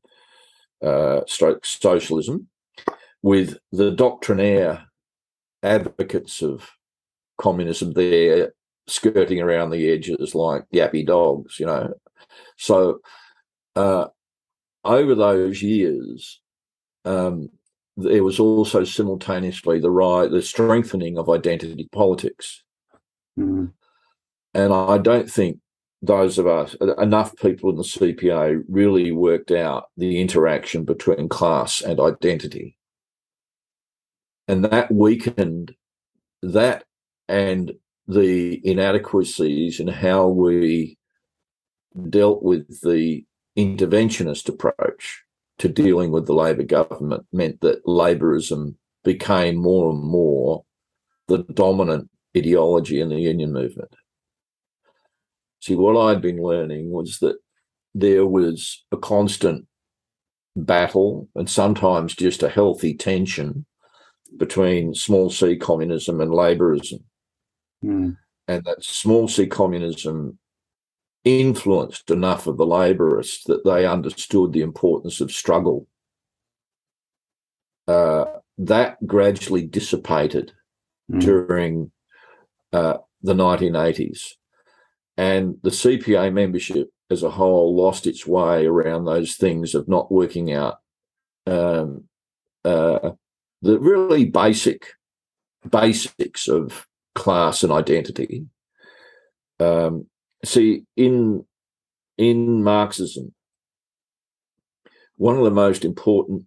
uh, 0.82 1.22
stroke 1.28 1.66
socialism, 1.66 2.48
with 3.22 3.58
the 3.74 3.92
doctrinaire 3.92 4.86
advocates 5.62 6.42
of 6.42 6.72
communism 7.38 7.92
there 7.92 8.54
skirting 8.88 9.42
around 9.42 9.72
the 9.72 9.92
edges 9.92 10.34
like 10.34 10.64
yappy 10.74 11.06
dogs, 11.06 11.60
you 11.60 11.66
know. 11.66 11.94
So 12.58 13.00
uh, 13.76 14.08
over 14.84 15.16
those 15.16 15.62
years, 15.62 16.42
um, 17.06 17.50
there 17.96 18.24
was 18.24 18.40
also 18.40 18.84
simultaneously 18.84 19.80
the 19.80 19.90
right, 19.90 20.30
the 20.30 20.42
strengthening 20.42 21.18
of 21.18 21.30
identity 21.30 21.90
politics. 21.92 22.64
Mm. 23.38 23.72
And 24.54 24.74
I 24.74 24.98
don't 24.98 25.30
think 25.30 25.60
those 26.02 26.38
of 26.38 26.46
us, 26.46 26.76
enough 27.00 27.36
people 27.38 27.72
in 27.72 27.76
the 27.76 27.84
CPA 27.84 28.64
really 28.70 29.12
worked 29.12 29.52
out 29.52 29.86
the 29.98 30.22
interaction 30.22 30.84
between 30.84 31.28
class 31.28 31.82
and 31.82 32.00
identity. 32.00 32.78
And 34.48 34.64
that 34.66 34.92
weakened 34.92 35.76
that 36.44 36.84
and 37.28 37.74
the 38.08 38.62
inadequacies 38.66 39.80
in 39.80 39.88
how 39.88 40.28
we 40.28 40.98
dealt 42.10 42.44
with 42.44 42.82
the 42.82 43.26
interventionist 43.58 44.48
approach 44.50 45.24
to 45.60 45.68
dealing 45.68 46.12
with 46.12 46.28
the 46.28 46.34
Labor 46.34 46.64
government 46.64 47.26
meant 47.34 47.62
that 47.62 47.86
Labourism 47.86 48.76
became 49.04 49.56
more 49.56 49.90
and 49.90 50.04
more 50.04 50.64
the 51.28 51.40
dominant 51.40 52.10
ideology 52.36 53.02
in 53.02 53.10
the 53.10 53.20
union 53.20 53.52
movement. 53.52 53.94
See, 55.62 55.76
what 55.76 55.98
I'd 55.98 56.22
been 56.22 56.42
learning 56.42 56.92
was 56.92 57.20
that 57.20 57.38
there 57.96 58.28
was 58.28 58.86
a 58.92 58.98
constant 58.98 59.66
battle 60.56 61.28
and 61.36 61.50
sometimes 61.50 62.16
just 62.16 62.44
a 62.44 62.50
healthy 62.50 62.94
tension 62.94 63.66
between 64.38 64.94
small 64.94 65.30
c 65.30 65.56
communism 65.56 66.22
and 66.22 66.32
Labourism. 66.32 67.04
Mm. 67.84 68.18
And 68.48 68.64
that 68.66 68.84
small 68.84 69.28
c 69.28 69.48
communism 69.48 70.38
influenced 71.28 72.12
enough 72.12 72.48
of 72.48 72.58
the 72.58 72.66
labourists 72.66 73.44
that 73.46 73.64
they 73.64 73.86
understood 73.86 74.54
the 74.54 74.62
importance 74.62 75.22
of 75.22 75.32
struggle. 75.32 75.88
Uh, 77.88 78.26
that 78.58 78.98
gradually 79.06 79.66
dissipated 79.66 80.52
mm. 81.12 81.22
during 81.22 81.92
uh, 82.74 82.98
the 83.22 83.34
1980s. 83.34 84.34
And 85.16 85.58
the 85.64 85.70
CPA 85.70 86.34
membership 86.34 86.90
as 87.10 87.24
a 87.24 87.30
whole 87.30 87.76
lost 87.76 88.06
its 88.06 88.28
way 88.28 88.66
around 88.66 89.06
those 89.06 89.36
things 89.36 89.74
of 89.74 89.88
not 89.88 90.12
working 90.12 90.52
out 90.54 90.80
um, 91.46 92.04
uh, 92.66 93.12
the 93.62 93.80
really 93.80 94.26
basic 94.26 94.94
basics 95.70 96.48
of 96.48 96.88
class 97.16 97.64
and 97.64 97.72
identity. 97.72 98.46
Um, 99.60 100.08
see, 100.44 100.84
in 100.96 101.46
in 102.18 102.64
Marxism, 102.64 103.34
one 105.18 105.38
of 105.38 105.44
the 105.44 105.52
most 105.52 105.86
important 105.86 106.44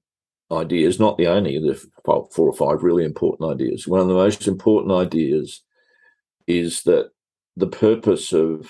ideas, 0.50 0.98
not 0.98 1.16
the 1.16 1.29
only, 1.29 1.59
the 1.59 1.81
four 2.05 2.29
or 2.37 2.53
five 2.53 2.83
really 2.83 3.05
important 3.05 3.50
ideas, 3.50 3.87
one 3.87 4.00
of 4.00 4.09
the 4.09 4.14
most 4.14 4.48
important 4.48 4.92
ideas 4.92 5.62
is 6.46 6.83
that 6.83 7.11
the 7.57 7.68
purpose 7.68 8.33
of 8.33 8.68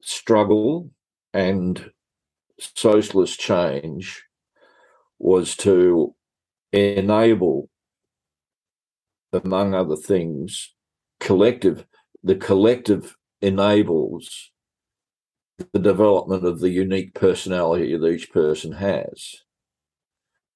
struggle 0.00 0.90
and 1.34 1.90
socialist 2.58 3.38
change 3.38 4.22
was 5.18 5.56
to 5.56 6.14
enable, 6.72 7.68
among 9.32 9.74
other 9.74 9.96
things, 9.96 10.74
collective, 11.20 11.84
the 12.22 12.36
collective 12.36 13.17
enables 13.40 14.50
the 15.72 15.78
development 15.78 16.44
of 16.44 16.60
the 16.60 16.70
unique 16.70 17.14
personality 17.14 17.96
that 17.96 18.06
each 18.06 18.32
person 18.32 18.72
has. 18.72 19.36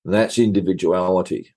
And 0.04 0.14
that's 0.14 0.38
individuality. 0.38 1.54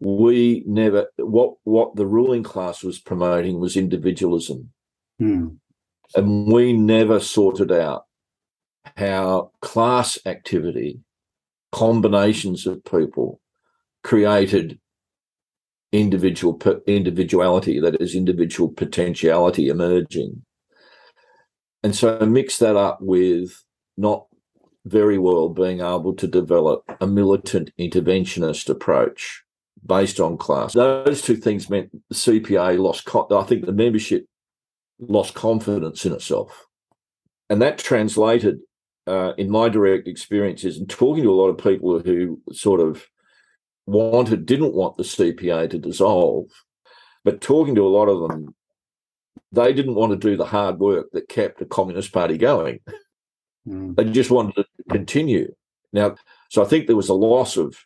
We 0.00 0.64
never 0.66 1.06
what 1.16 1.54
what 1.62 1.94
the 1.94 2.06
ruling 2.06 2.42
class 2.42 2.82
was 2.82 2.98
promoting 2.98 3.60
was 3.60 3.76
individualism. 3.76 4.72
Hmm. 5.18 5.48
And 6.14 6.52
we 6.52 6.72
never 6.72 7.20
sorted 7.20 7.70
out 7.70 8.06
how 8.96 9.52
class 9.60 10.18
activity 10.26 11.00
combinations 11.70 12.66
of 12.66 12.84
people 12.84 13.40
created 14.02 14.78
individual 15.92 16.58
individuality 16.86 17.78
that 17.78 18.00
is 18.00 18.14
individual 18.14 18.70
potentiality 18.70 19.68
emerging. 19.68 20.42
And 21.82 21.94
so 21.94 22.18
mix 22.20 22.58
that 22.58 22.76
up 22.76 22.98
with 23.00 23.62
not 23.96 24.26
very 24.84 25.18
well 25.18 25.48
being 25.48 25.80
able 25.80 26.14
to 26.14 26.26
develop 26.26 26.84
a 27.00 27.06
militant 27.06 27.70
interventionist 27.78 28.68
approach 28.68 29.42
based 29.84 30.18
on 30.18 30.38
class. 30.38 30.72
Those 30.72 31.22
two 31.22 31.36
things 31.36 31.68
meant 31.68 31.90
the 32.08 32.14
cpa 32.14 32.78
lost 32.78 33.08
i 33.32 33.44
think 33.44 33.66
the 33.66 33.72
membership 33.72 34.26
lost 34.98 35.34
confidence 35.34 36.04
in 36.04 36.12
itself. 36.12 36.66
And 37.50 37.60
that 37.62 37.78
translated 37.78 38.60
uh, 39.06 39.32
in 39.36 39.50
my 39.50 39.68
direct 39.68 40.08
experiences 40.08 40.78
and 40.78 40.88
talking 40.88 41.24
to 41.24 41.30
a 41.30 41.34
lot 41.34 41.48
of 41.48 41.58
people 41.58 41.98
who 41.98 42.40
sort 42.52 42.80
of 42.80 43.06
wanted, 43.86 44.46
didn't 44.46 44.74
want 44.74 44.96
the 44.96 45.02
CPA 45.02 45.70
to 45.70 45.78
dissolve, 45.78 46.48
but 47.24 47.40
talking 47.40 47.74
to 47.74 47.86
a 47.86 47.88
lot 47.88 48.08
of 48.08 48.28
them, 48.28 48.54
they 49.50 49.72
didn't 49.72 49.94
want 49.94 50.12
to 50.12 50.16
do 50.16 50.36
the 50.36 50.46
hard 50.46 50.78
work 50.78 51.08
that 51.12 51.28
kept 51.28 51.58
the 51.58 51.64
Communist 51.64 52.12
Party 52.12 52.38
going. 52.38 52.80
Mm. 53.66 53.96
They 53.96 54.04
just 54.04 54.30
wanted 54.30 54.54
to 54.56 54.64
continue. 54.90 55.54
Now, 55.92 56.16
so 56.48 56.62
I 56.62 56.66
think 56.66 56.86
there 56.86 56.96
was 56.96 57.08
a 57.08 57.14
loss 57.14 57.56
of, 57.56 57.76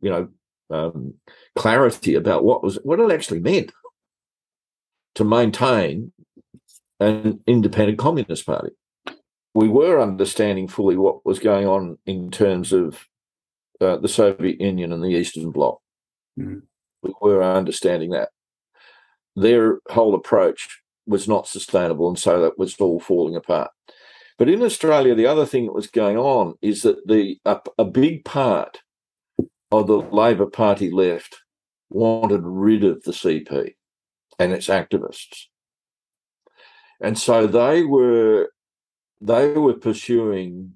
you 0.00 0.10
know, 0.10 0.28
um, 0.68 1.14
clarity 1.54 2.16
about 2.16 2.44
what 2.44 2.62
was 2.62 2.76
what 2.82 2.98
it 2.98 3.12
actually 3.12 3.38
meant 3.38 3.72
to 5.14 5.24
maintain 5.24 6.12
an 6.98 7.40
independent 7.46 7.98
Communist 7.98 8.44
Party 8.44 8.70
we 9.56 9.68
were 9.68 10.02
understanding 10.02 10.68
fully 10.68 10.98
what 10.98 11.24
was 11.24 11.38
going 11.38 11.66
on 11.66 11.96
in 12.04 12.30
terms 12.30 12.74
of 12.74 13.06
uh, 13.80 13.96
the 13.96 14.08
Soviet 14.08 14.60
Union 14.60 14.92
and 14.92 15.02
the 15.02 15.08
Eastern 15.08 15.50
Bloc. 15.50 15.80
Mm. 16.38 16.62
We 17.02 17.12
were 17.20 17.42
understanding 17.42 18.10
that. 18.10 18.30
Their 19.34 19.80
whole 19.90 20.14
approach 20.14 20.80
was 21.06 21.28
not 21.28 21.46
sustainable, 21.46 22.08
and 22.08 22.18
so 22.18 22.40
that 22.40 22.58
was 22.58 22.74
all 22.76 23.00
falling 23.00 23.36
apart. 23.36 23.70
But 24.38 24.48
in 24.48 24.62
Australia, 24.62 25.14
the 25.14 25.26
other 25.26 25.46
thing 25.46 25.66
that 25.66 25.74
was 25.74 25.86
going 25.86 26.16
on 26.16 26.54
is 26.60 26.82
that 26.82 27.06
the 27.06 27.38
a, 27.44 27.60
a 27.78 27.84
big 27.84 28.24
part 28.24 28.82
of 29.70 29.86
the 29.86 29.98
Labor 29.98 30.46
Party 30.46 30.90
left 30.90 31.42
wanted 31.90 32.42
rid 32.44 32.84
of 32.84 33.02
the 33.04 33.12
CP 33.12 33.74
and 34.38 34.52
its 34.52 34.68
activists. 34.68 35.44
and 37.00 37.18
so 37.18 37.46
they 37.46 37.82
were 37.82 38.50
they 39.20 39.52
were 39.52 39.74
pursuing 39.74 40.74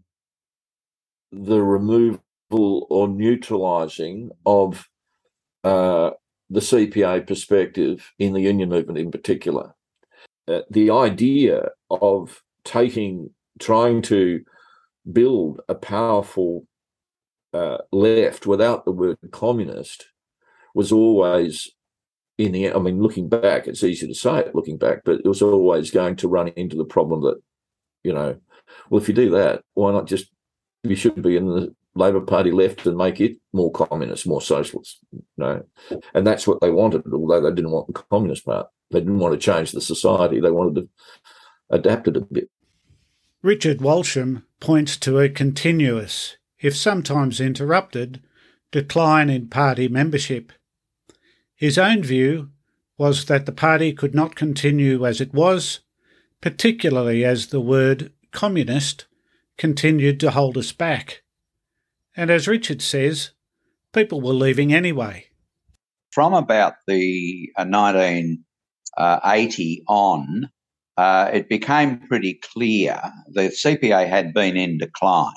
the 1.30 1.62
removal 1.62 2.22
or 2.58 3.08
neutralising 3.08 4.30
of 4.44 4.88
uh, 5.64 6.10
the 6.48 6.60
CPA 6.60 7.26
perspective 7.26 8.12
in 8.18 8.32
the 8.32 8.40
union 8.40 8.68
movement 8.68 8.98
in 8.98 9.10
particular. 9.10 9.74
Uh, 10.48 10.60
the 10.70 10.90
idea 10.90 11.68
of 11.90 12.42
taking, 12.64 13.30
trying 13.58 14.02
to 14.02 14.42
build 15.10 15.60
a 15.68 15.74
powerful 15.74 16.66
uh, 17.52 17.78
left 17.92 18.46
without 18.46 18.84
the 18.84 18.92
word 18.92 19.18
communist 19.30 20.06
was 20.74 20.92
always 20.92 21.70
in 22.38 22.52
the 22.52 22.72
I 22.72 22.78
mean, 22.78 23.02
looking 23.02 23.28
back, 23.28 23.66
it's 23.68 23.84
easy 23.84 24.06
to 24.06 24.14
say 24.14 24.38
it 24.38 24.54
looking 24.54 24.78
back, 24.78 25.02
but 25.04 25.20
it 25.20 25.26
was 25.26 25.42
always 25.42 25.90
going 25.90 26.16
to 26.16 26.28
run 26.28 26.48
into 26.48 26.76
the 26.76 26.84
problem 26.84 27.22
that, 27.22 27.40
you 28.02 28.14
know, 28.14 28.38
well, 28.88 29.00
if 29.00 29.08
you 29.08 29.14
do 29.14 29.30
that, 29.30 29.62
why 29.74 29.92
not 29.92 30.06
just 30.06 30.30
you 30.82 30.96
should 30.96 31.22
be 31.22 31.36
in 31.36 31.46
the 31.46 31.74
Labor 31.94 32.20
Party 32.20 32.50
left 32.50 32.86
and 32.86 32.96
make 32.96 33.20
it 33.20 33.36
more 33.52 33.72
communist, 33.72 34.26
more 34.26 34.40
socialist, 34.40 35.00
you 35.12 35.22
know, 35.36 35.64
and 36.14 36.26
that's 36.26 36.46
what 36.46 36.60
they 36.60 36.70
wanted. 36.70 37.02
Although 37.12 37.40
they 37.40 37.54
didn't 37.54 37.72
want 37.72 37.88
the 37.88 37.92
communist 37.92 38.44
part, 38.44 38.68
they 38.90 39.00
didn't 39.00 39.18
want 39.18 39.34
to 39.34 39.38
change 39.38 39.72
the 39.72 39.80
society. 39.80 40.40
They 40.40 40.50
wanted 40.50 40.76
to 40.76 40.88
adapt 41.70 42.08
it 42.08 42.16
a 42.16 42.20
bit. 42.20 42.50
Richard 43.42 43.80
Walsham 43.80 44.44
points 44.60 44.96
to 44.98 45.18
a 45.18 45.28
continuous, 45.28 46.36
if 46.60 46.76
sometimes 46.76 47.40
interrupted, 47.40 48.22
decline 48.70 49.30
in 49.30 49.48
party 49.48 49.88
membership. 49.88 50.52
His 51.56 51.78
own 51.78 52.02
view 52.02 52.50
was 52.98 53.24
that 53.24 53.46
the 53.46 53.52
party 53.52 53.92
could 53.92 54.14
not 54.14 54.36
continue 54.36 55.06
as 55.06 55.20
it 55.20 55.32
was, 55.32 55.80
particularly 56.40 57.24
as 57.24 57.46
the 57.46 57.60
word 57.60 58.12
communist 58.30 59.06
continued 59.56 60.20
to 60.20 60.30
hold 60.30 60.56
us 60.56 60.72
back. 60.72 61.22
And 62.16 62.30
as 62.30 62.48
Richard 62.48 62.82
says, 62.82 63.30
people 63.92 64.20
were 64.20 64.32
leaving 64.32 64.72
anyway. 64.72 65.26
From 66.12 66.34
about 66.34 66.74
the 66.88 67.48
uh, 67.56 67.64
1980 67.64 69.84
on, 69.88 70.50
uh, 70.96 71.30
it 71.32 71.48
became 71.48 72.00
pretty 72.08 72.40
clear 72.52 73.00
the 73.28 73.48
CPA 73.48 74.08
had 74.08 74.34
been 74.34 74.56
in 74.56 74.78
decline. 74.78 75.32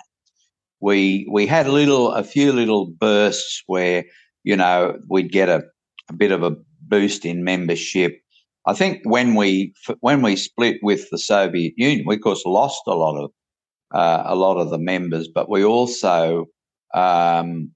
We 0.82 1.28
we 1.32 1.46
had 1.46 1.68
a 1.68 1.72
little, 1.72 2.12
a 2.12 2.24
few 2.24 2.52
little 2.52 2.88
bursts 2.88 3.62
where 3.68 4.04
you 4.44 4.58
know 4.58 4.98
we'd 5.10 5.32
get 5.32 5.50
a, 5.50 5.64
a 6.10 6.14
bit 6.14 6.32
of 6.32 6.44
a 6.44 6.56
boost 6.82 7.24
in 7.24 7.44
membership. 7.44 8.20
I 8.66 8.74
think 8.74 9.02
when 9.04 9.36
we 9.36 9.74
when 10.00 10.22
we 10.22 10.36
split 10.36 10.78
with 10.82 11.10
the 11.12 11.20
Soviet 11.20 11.74
Union, 11.78 12.06
we 12.08 12.16
of 12.16 12.22
course 12.22 12.44
lost 12.46 12.82
a 12.88 12.96
lot 12.96 13.24
of 13.24 13.32
uh, 13.92 14.24
a 14.26 14.36
lot 14.36 14.58
of 14.58 14.72
the 14.72 14.80
members, 14.80 15.30
but 15.34 15.50
we 15.50 15.64
also 15.64 16.48
um, 16.94 17.72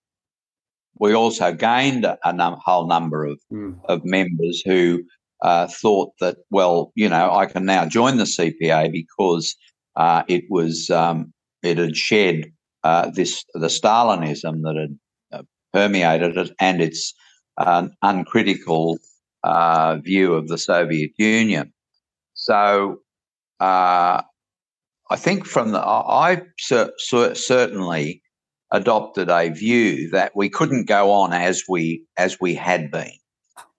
we 1.00 1.14
also 1.14 1.54
gained 1.54 2.06
a 2.06 2.34
num- 2.34 2.60
whole 2.64 2.88
number 2.88 3.26
of, 3.26 3.40
mm. 3.52 3.80
of 3.86 4.04
members 4.04 4.62
who 4.66 5.04
uh, 5.42 5.68
thought 5.68 6.12
that, 6.20 6.38
well, 6.50 6.92
you 6.96 7.10
know, 7.10 7.32
I 7.34 7.46
can 7.46 7.66
now 7.66 7.86
join 7.86 8.18
the 8.18 8.24
CPA 8.24 8.92
because 8.92 9.56
uh, 9.96 10.24
it 10.28 10.46
was 10.50 10.90
um, 10.90 11.34
it 11.64 11.78
had 11.78 11.96
shed 11.96 12.52
uh, 12.84 13.10
this 13.10 13.44
the 13.54 13.68
Stalinism 13.68 14.62
that 14.64 14.76
had 14.76 15.00
uh, 15.32 15.44
permeated 15.74 16.38
it 16.38 16.52
and 16.60 16.82
its 16.82 17.14
uh, 17.58 17.88
uncritical 18.02 18.98
uh, 19.44 19.98
view 19.98 20.34
of 20.34 20.48
the 20.48 20.58
Soviet 20.58 21.12
Union. 21.18 21.74
So 22.34 23.00
I 23.60 25.16
think 25.16 25.46
from 25.46 25.72
the 25.72 25.80
I 25.80 26.42
cer- 26.60 26.94
certainly 27.00 28.22
adopted 28.72 29.30
a 29.30 29.50
view 29.50 30.10
that 30.10 30.34
we 30.36 30.50
couldn't 30.50 30.88
go 30.88 31.12
on 31.12 31.34
as 31.34 31.64
we 31.70 32.04
as 32.18 32.38
we 32.40 32.54
had 32.54 32.92
been. 32.92 33.18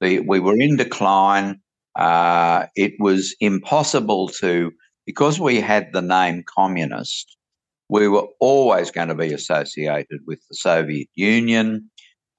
The, 0.01 0.21
we 0.21 0.41
were 0.41 0.59
in 0.59 0.77
decline. 0.77 1.61
Uh, 1.97 2.67
it 2.77 2.93
was 2.99 3.35
impossible 3.41 4.29
to 4.41 4.71
because 5.07 5.41
we 5.41 5.61
had 5.61 5.93
the 5.93 6.03
name 6.03 6.45
communist. 6.47 7.37
We 7.89 8.09
were 8.09 8.27
always 8.41 8.91
going 8.91 9.09
to 9.09 9.15
be 9.15 9.33
associated 9.33 10.21
with 10.27 10.41
the 10.49 10.57
Soviet 10.57 11.09
Union 11.15 11.91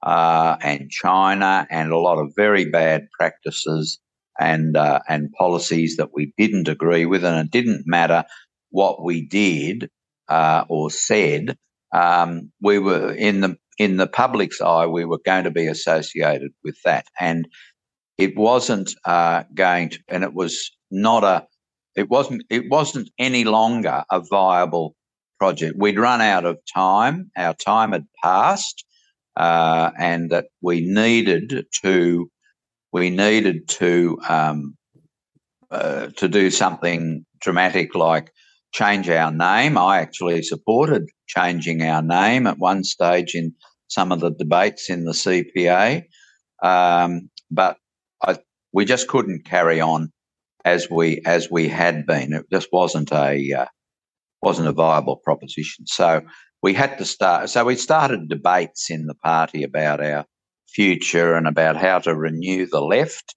uh, 0.02 0.56
and 0.62 0.90
China 0.90 1.66
and 1.70 1.92
a 1.92 1.98
lot 1.98 2.18
of 2.18 2.32
very 2.36 2.64
bad 2.64 3.08
practices 3.18 3.98
and 4.38 4.76
uh, 4.76 5.00
and 5.08 5.32
policies 5.32 5.96
that 5.96 6.14
we 6.14 6.32
didn't 6.38 6.68
agree 6.68 7.04
with, 7.04 7.24
and 7.24 7.46
it 7.46 7.50
didn't 7.50 7.84
matter 7.86 8.24
what 8.70 9.04
we 9.04 9.26
did 9.26 9.90
uh, 10.28 10.64
or 10.68 10.90
said 10.90 11.58
um, 11.92 12.50
we 12.60 12.78
were 12.78 13.12
in 13.12 13.40
the 13.40 13.56
in 13.78 13.96
the 13.96 14.06
public's 14.06 14.60
eye, 14.60 14.86
we 14.86 15.06
were 15.06 15.20
going 15.24 15.44
to 15.44 15.50
be 15.50 15.66
associated 15.66 16.52
with 16.62 16.76
that, 16.84 17.06
and 17.18 17.48
it 18.18 18.36
wasn't 18.36 18.94
uh, 19.06 19.44
going 19.54 19.88
to, 19.88 19.98
and 20.08 20.22
it 20.22 20.34
was 20.34 20.70
not 20.90 21.24
a, 21.24 21.46
it 21.96 22.10
wasn't, 22.10 22.42
it 22.50 22.68
wasn't 22.68 23.08
any 23.18 23.44
longer 23.44 24.04
a 24.10 24.20
viable 24.20 24.94
project. 25.38 25.76
We'd 25.78 25.98
run 25.98 26.20
out 26.20 26.44
of 26.44 26.58
time. 26.72 27.30
Our 27.38 27.54
time 27.54 27.92
had 27.92 28.04
passed, 28.22 28.84
uh, 29.36 29.92
and 29.98 30.30
that 30.30 30.48
we 30.60 30.82
needed 30.82 31.64
to, 31.82 32.30
we 32.92 33.08
needed 33.08 33.66
to, 33.68 34.18
um, 34.28 34.76
uh, 35.70 36.08
to 36.16 36.28
do 36.28 36.50
something 36.50 37.24
dramatic 37.40 37.94
like 37.94 38.32
change 38.72 39.08
our 39.08 39.30
name. 39.30 39.76
I 39.76 40.00
actually 40.00 40.42
supported 40.42 41.08
changing 41.26 41.82
our 41.82 42.02
name 42.02 42.46
at 42.46 42.58
one 42.58 42.84
stage 42.84 43.34
in 43.34 43.54
some 43.88 44.12
of 44.12 44.20
the 44.20 44.30
debates 44.30 44.88
in 44.88 45.04
the 45.04 45.12
CPA, 45.12 46.04
um, 46.62 47.30
but 47.50 47.76
I, 48.22 48.38
we 48.72 48.84
just 48.84 49.08
couldn't 49.08 49.44
carry 49.44 49.80
on 49.80 50.12
as 50.64 50.88
we 50.90 51.22
as 51.26 51.50
we 51.50 51.68
had 51.68 52.06
been. 52.06 52.32
It 52.32 52.46
just 52.52 52.68
wasn't 52.72 53.12
a 53.12 53.52
uh, 53.52 53.66
wasn't 54.42 54.68
a 54.68 54.72
viable 54.72 55.16
proposition. 55.16 55.86
So 55.86 56.22
we 56.62 56.74
had 56.74 56.98
to 56.98 57.04
start. 57.04 57.50
So 57.50 57.64
we 57.64 57.76
started 57.76 58.28
debates 58.28 58.90
in 58.90 59.06
the 59.06 59.14
party 59.14 59.62
about 59.62 60.00
our 60.00 60.26
future 60.68 61.34
and 61.34 61.46
about 61.48 61.76
how 61.76 61.98
to 62.00 62.14
renew 62.14 62.66
the 62.66 62.80
left 62.80 63.34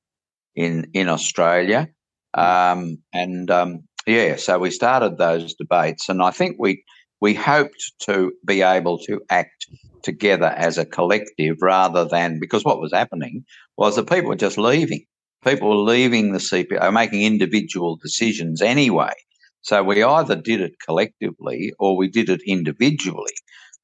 in 0.55 0.87
in 0.93 1.09
Australia. 1.09 1.89
Um, 2.35 2.97
and 3.13 3.49
um, 3.51 3.83
yeah, 4.05 4.35
so 4.35 4.59
we 4.59 4.71
started 4.71 5.17
those 5.17 5.53
debates, 5.53 6.09
and 6.09 6.21
I 6.21 6.31
think 6.31 6.57
we 6.59 6.83
we 7.21 7.33
hoped 7.33 7.93
to 7.99 8.33
be 8.45 8.61
able 8.61 8.97
to 8.99 9.21
act 9.29 9.67
together 10.03 10.47
as 10.57 10.77
a 10.77 10.85
collective 10.85 11.55
rather 11.61 12.05
than 12.05 12.37
because 12.39 12.65
what 12.65 12.81
was 12.81 12.91
happening 12.91 13.45
was 13.77 13.95
that 13.95 14.09
people 14.09 14.29
were 14.29 14.35
just 14.35 14.57
leaving. 14.57 15.05
People 15.43 15.69
were 15.69 15.91
leaving 15.91 16.33
the 16.33 16.39
CPA, 16.39 16.91
making 16.93 17.21
individual 17.21 17.95
decisions 17.95 18.61
anyway. 18.61 19.13
So 19.61 19.81
we 19.83 20.03
either 20.03 20.35
did 20.35 20.59
it 20.59 20.73
collectively 20.85 21.73
or 21.79 21.95
we 21.95 22.09
did 22.09 22.29
it 22.29 22.41
individually. 22.45 23.31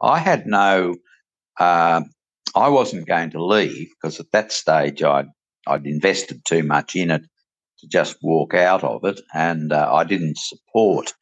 I 0.01 0.19
had 0.19 0.45
no, 0.45 0.95
uh, 1.57 2.01
I 2.55 2.69
wasn't 2.69 3.07
going 3.07 3.29
to 3.31 3.45
leave 3.45 3.87
because 4.01 4.19
at 4.19 4.31
that 4.33 4.51
stage 4.51 5.01
I'd 5.01 5.27
I'd 5.67 5.85
invested 5.85 6.41
too 6.45 6.63
much 6.63 6.95
in 6.95 7.11
it 7.11 7.21
to 7.79 7.87
just 7.87 8.17
walk 8.21 8.53
out 8.53 8.83
of 8.83 9.03
it, 9.05 9.21
and 9.33 9.71
uh, 9.71 9.89
I 9.93 10.03
didn't 10.03 10.37
support, 10.37 11.13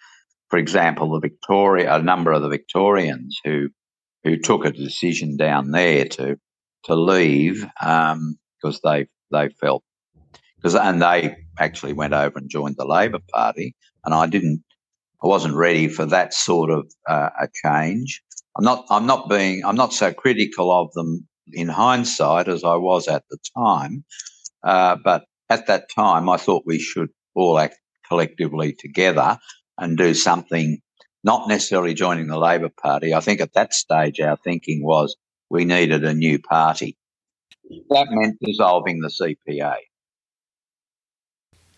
for 0.50 0.58
example, 0.58 1.12
the 1.12 1.20
Victoria, 1.20 1.96
a 1.96 2.02
number 2.02 2.32
of 2.32 2.42
the 2.42 2.50
Victorians 2.50 3.40
who 3.44 3.70
who 4.24 4.38
took 4.38 4.66
a 4.66 4.72
decision 4.72 5.38
down 5.38 5.72
there 5.72 6.06
to 6.06 6.38
to 6.86 6.96
leave 6.96 7.66
um, 7.82 8.38
because 8.62 8.80
they 8.84 9.08
they 9.32 9.50
felt 9.50 9.84
because 10.58 10.76
and 10.76 11.02
they 11.02 11.38
actually 11.60 11.94
went 11.94 12.14
over 12.14 12.38
and 12.38 12.50
joined 12.50 12.76
the 12.78 12.86
Labor 12.86 13.20
Party, 13.34 13.76
and 14.06 14.14
I 14.14 14.28
didn't. 14.28 14.64
I 15.24 15.28
wasn't 15.28 15.56
ready 15.56 15.88
for 15.88 16.06
that 16.06 16.34
sort 16.34 16.70
of 16.70 16.92
uh, 17.10 17.30
a 17.40 17.48
change. 17.64 18.22
I'm 18.58 18.64
not. 18.64 18.86
I'm 18.90 19.06
not 19.06 19.30
being. 19.30 19.64
I'm 19.66 19.76
not 19.76 19.94
so 19.94 20.14
critical 20.14 20.72
of 20.72 20.92
them 20.94 21.28
in 21.54 21.68
hindsight 21.68 22.48
as 22.48 22.64
I 22.64 22.76
was 22.76 23.08
at 23.08 23.24
the 23.30 23.38
time. 23.56 24.04
Uh, 24.64 24.98
but 25.04 25.26
at 25.50 25.68
that 25.68 25.90
time, 25.94 26.30
I 26.30 26.38
thought 26.38 26.64
we 26.66 26.80
should 26.80 27.10
all 27.36 27.60
act 27.60 27.78
collectively 28.08 28.74
together 28.74 29.38
and 29.78 29.98
do 29.98 30.14
something, 30.14 30.80
not 31.24 31.48
necessarily 31.48 31.94
joining 31.94 32.28
the 32.28 32.38
Labor 32.38 32.70
Party. 32.82 33.14
I 33.14 33.20
think 33.20 33.42
at 33.42 33.54
that 33.54 33.74
stage, 33.74 34.20
our 34.20 34.38
thinking 34.38 34.84
was 34.84 35.16
we 35.50 35.66
needed 35.66 36.04
a 36.04 36.14
new 36.14 36.40
party. 36.40 36.98
That 37.90 38.08
meant 38.10 38.38
dissolving 38.42 39.02
the 39.02 39.10
CPA. 39.10 39.76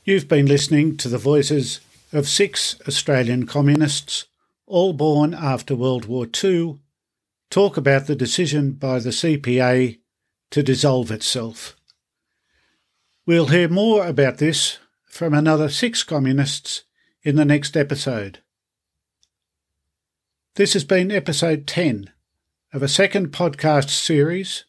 You've 0.03 0.27
been 0.27 0.45
listening 0.45 0.97
to 0.97 1.08
the 1.08 1.17
voices 1.17 1.82
of 2.12 2.27
six 2.27 2.79
Australian 2.88 3.45
communists, 3.45 4.25
all 4.65 4.93
born 4.93 5.34
after 5.34 5.75
World 5.75 6.05
War 6.05 6.27
II, 6.43 6.79
talk 7.49 7.77
about 7.77 8.08
the 8.08 8.15
decision 8.15 8.71
by 8.73 8.99
the 8.99 9.10
CPA 9.10 9.99
to 10.51 10.63
dissolve 10.63 11.12
itself. 11.12 11.75
We'll 13.30 13.46
hear 13.46 13.70
more 13.70 14.08
about 14.08 14.39
this 14.39 14.80
from 15.06 15.36
another 15.36 15.70
six 15.70 16.02
communists 16.02 16.86
in 17.22 17.36
the 17.36 17.46
next 17.46 17.78
episode. 17.78 18.39
This 20.56 20.74
has 20.74 20.84
been 20.84 21.12
episode 21.12 21.68
10 21.68 22.10
of 22.74 22.82
a 22.82 22.88
second 22.88 23.28
podcast 23.28 23.92
series 23.92 24.65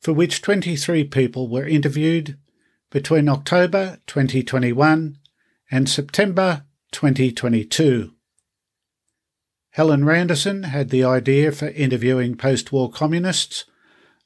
for 0.00 0.14
which 0.14 0.40
23 0.40 1.04
people 1.04 1.48
were 1.48 1.66
interviewed 1.66 2.38
between 2.90 3.28
October 3.28 3.98
2021 4.06 5.18
and 5.70 5.86
September 5.86 6.64
2022. 6.92 8.14
Helen 9.72 10.00
Randerson 10.00 10.64
had 10.64 10.88
the 10.88 11.04
idea 11.04 11.52
for 11.52 11.68
interviewing 11.68 12.38
post 12.38 12.72
war 12.72 12.90
communists 12.90 13.66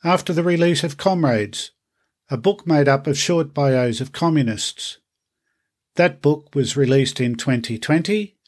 after 0.05 0.33
the 0.33 0.45
release 0.45 0.85
of 0.85 0.97
Comrades, 0.97 1.73
a 2.33 2.39
book 2.39 2.67
made 2.67 2.89
up 2.89 3.07
of 3.07 3.19
short 3.19 3.53
bios 3.53 4.01
of 4.01 4.11
communists. 4.11 4.97
That 5.97 6.23
book 6.23 6.55
was 6.55 6.79
released 6.79 7.21
in 7.21 7.35
2020, 7.35 8.39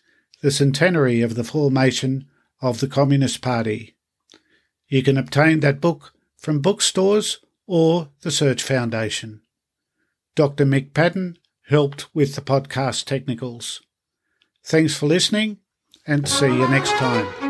the 0.41 0.51
centenary 0.51 1.21
of 1.21 1.35
the 1.35 1.45
formation 1.45 2.27
of 2.63 2.81
the 2.81 2.89
Communist 2.89 3.43
Party. 3.43 3.95
You 4.89 5.03
can 5.03 5.19
obtain 5.19 5.61
that 5.61 5.83
book 5.83 6.15
from 6.39 6.63
bookstores 6.63 7.41
or 7.67 8.09
the 8.23 8.31
Search 8.31 8.63
Foundation. 8.63 9.43
Dr. 10.35 10.65
Mick 10.65 10.95
Patton 10.95 11.37
helped 11.69 12.07
with 12.15 12.37
the 12.37 12.41
podcast 12.41 13.05
technicals. 13.05 13.83
Thanks 14.65 14.97
for 14.97 15.05
listening 15.05 15.59
and 16.07 16.27
see 16.27 16.47
you 16.47 16.67
next 16.69 16.93
time. 16.93 17.44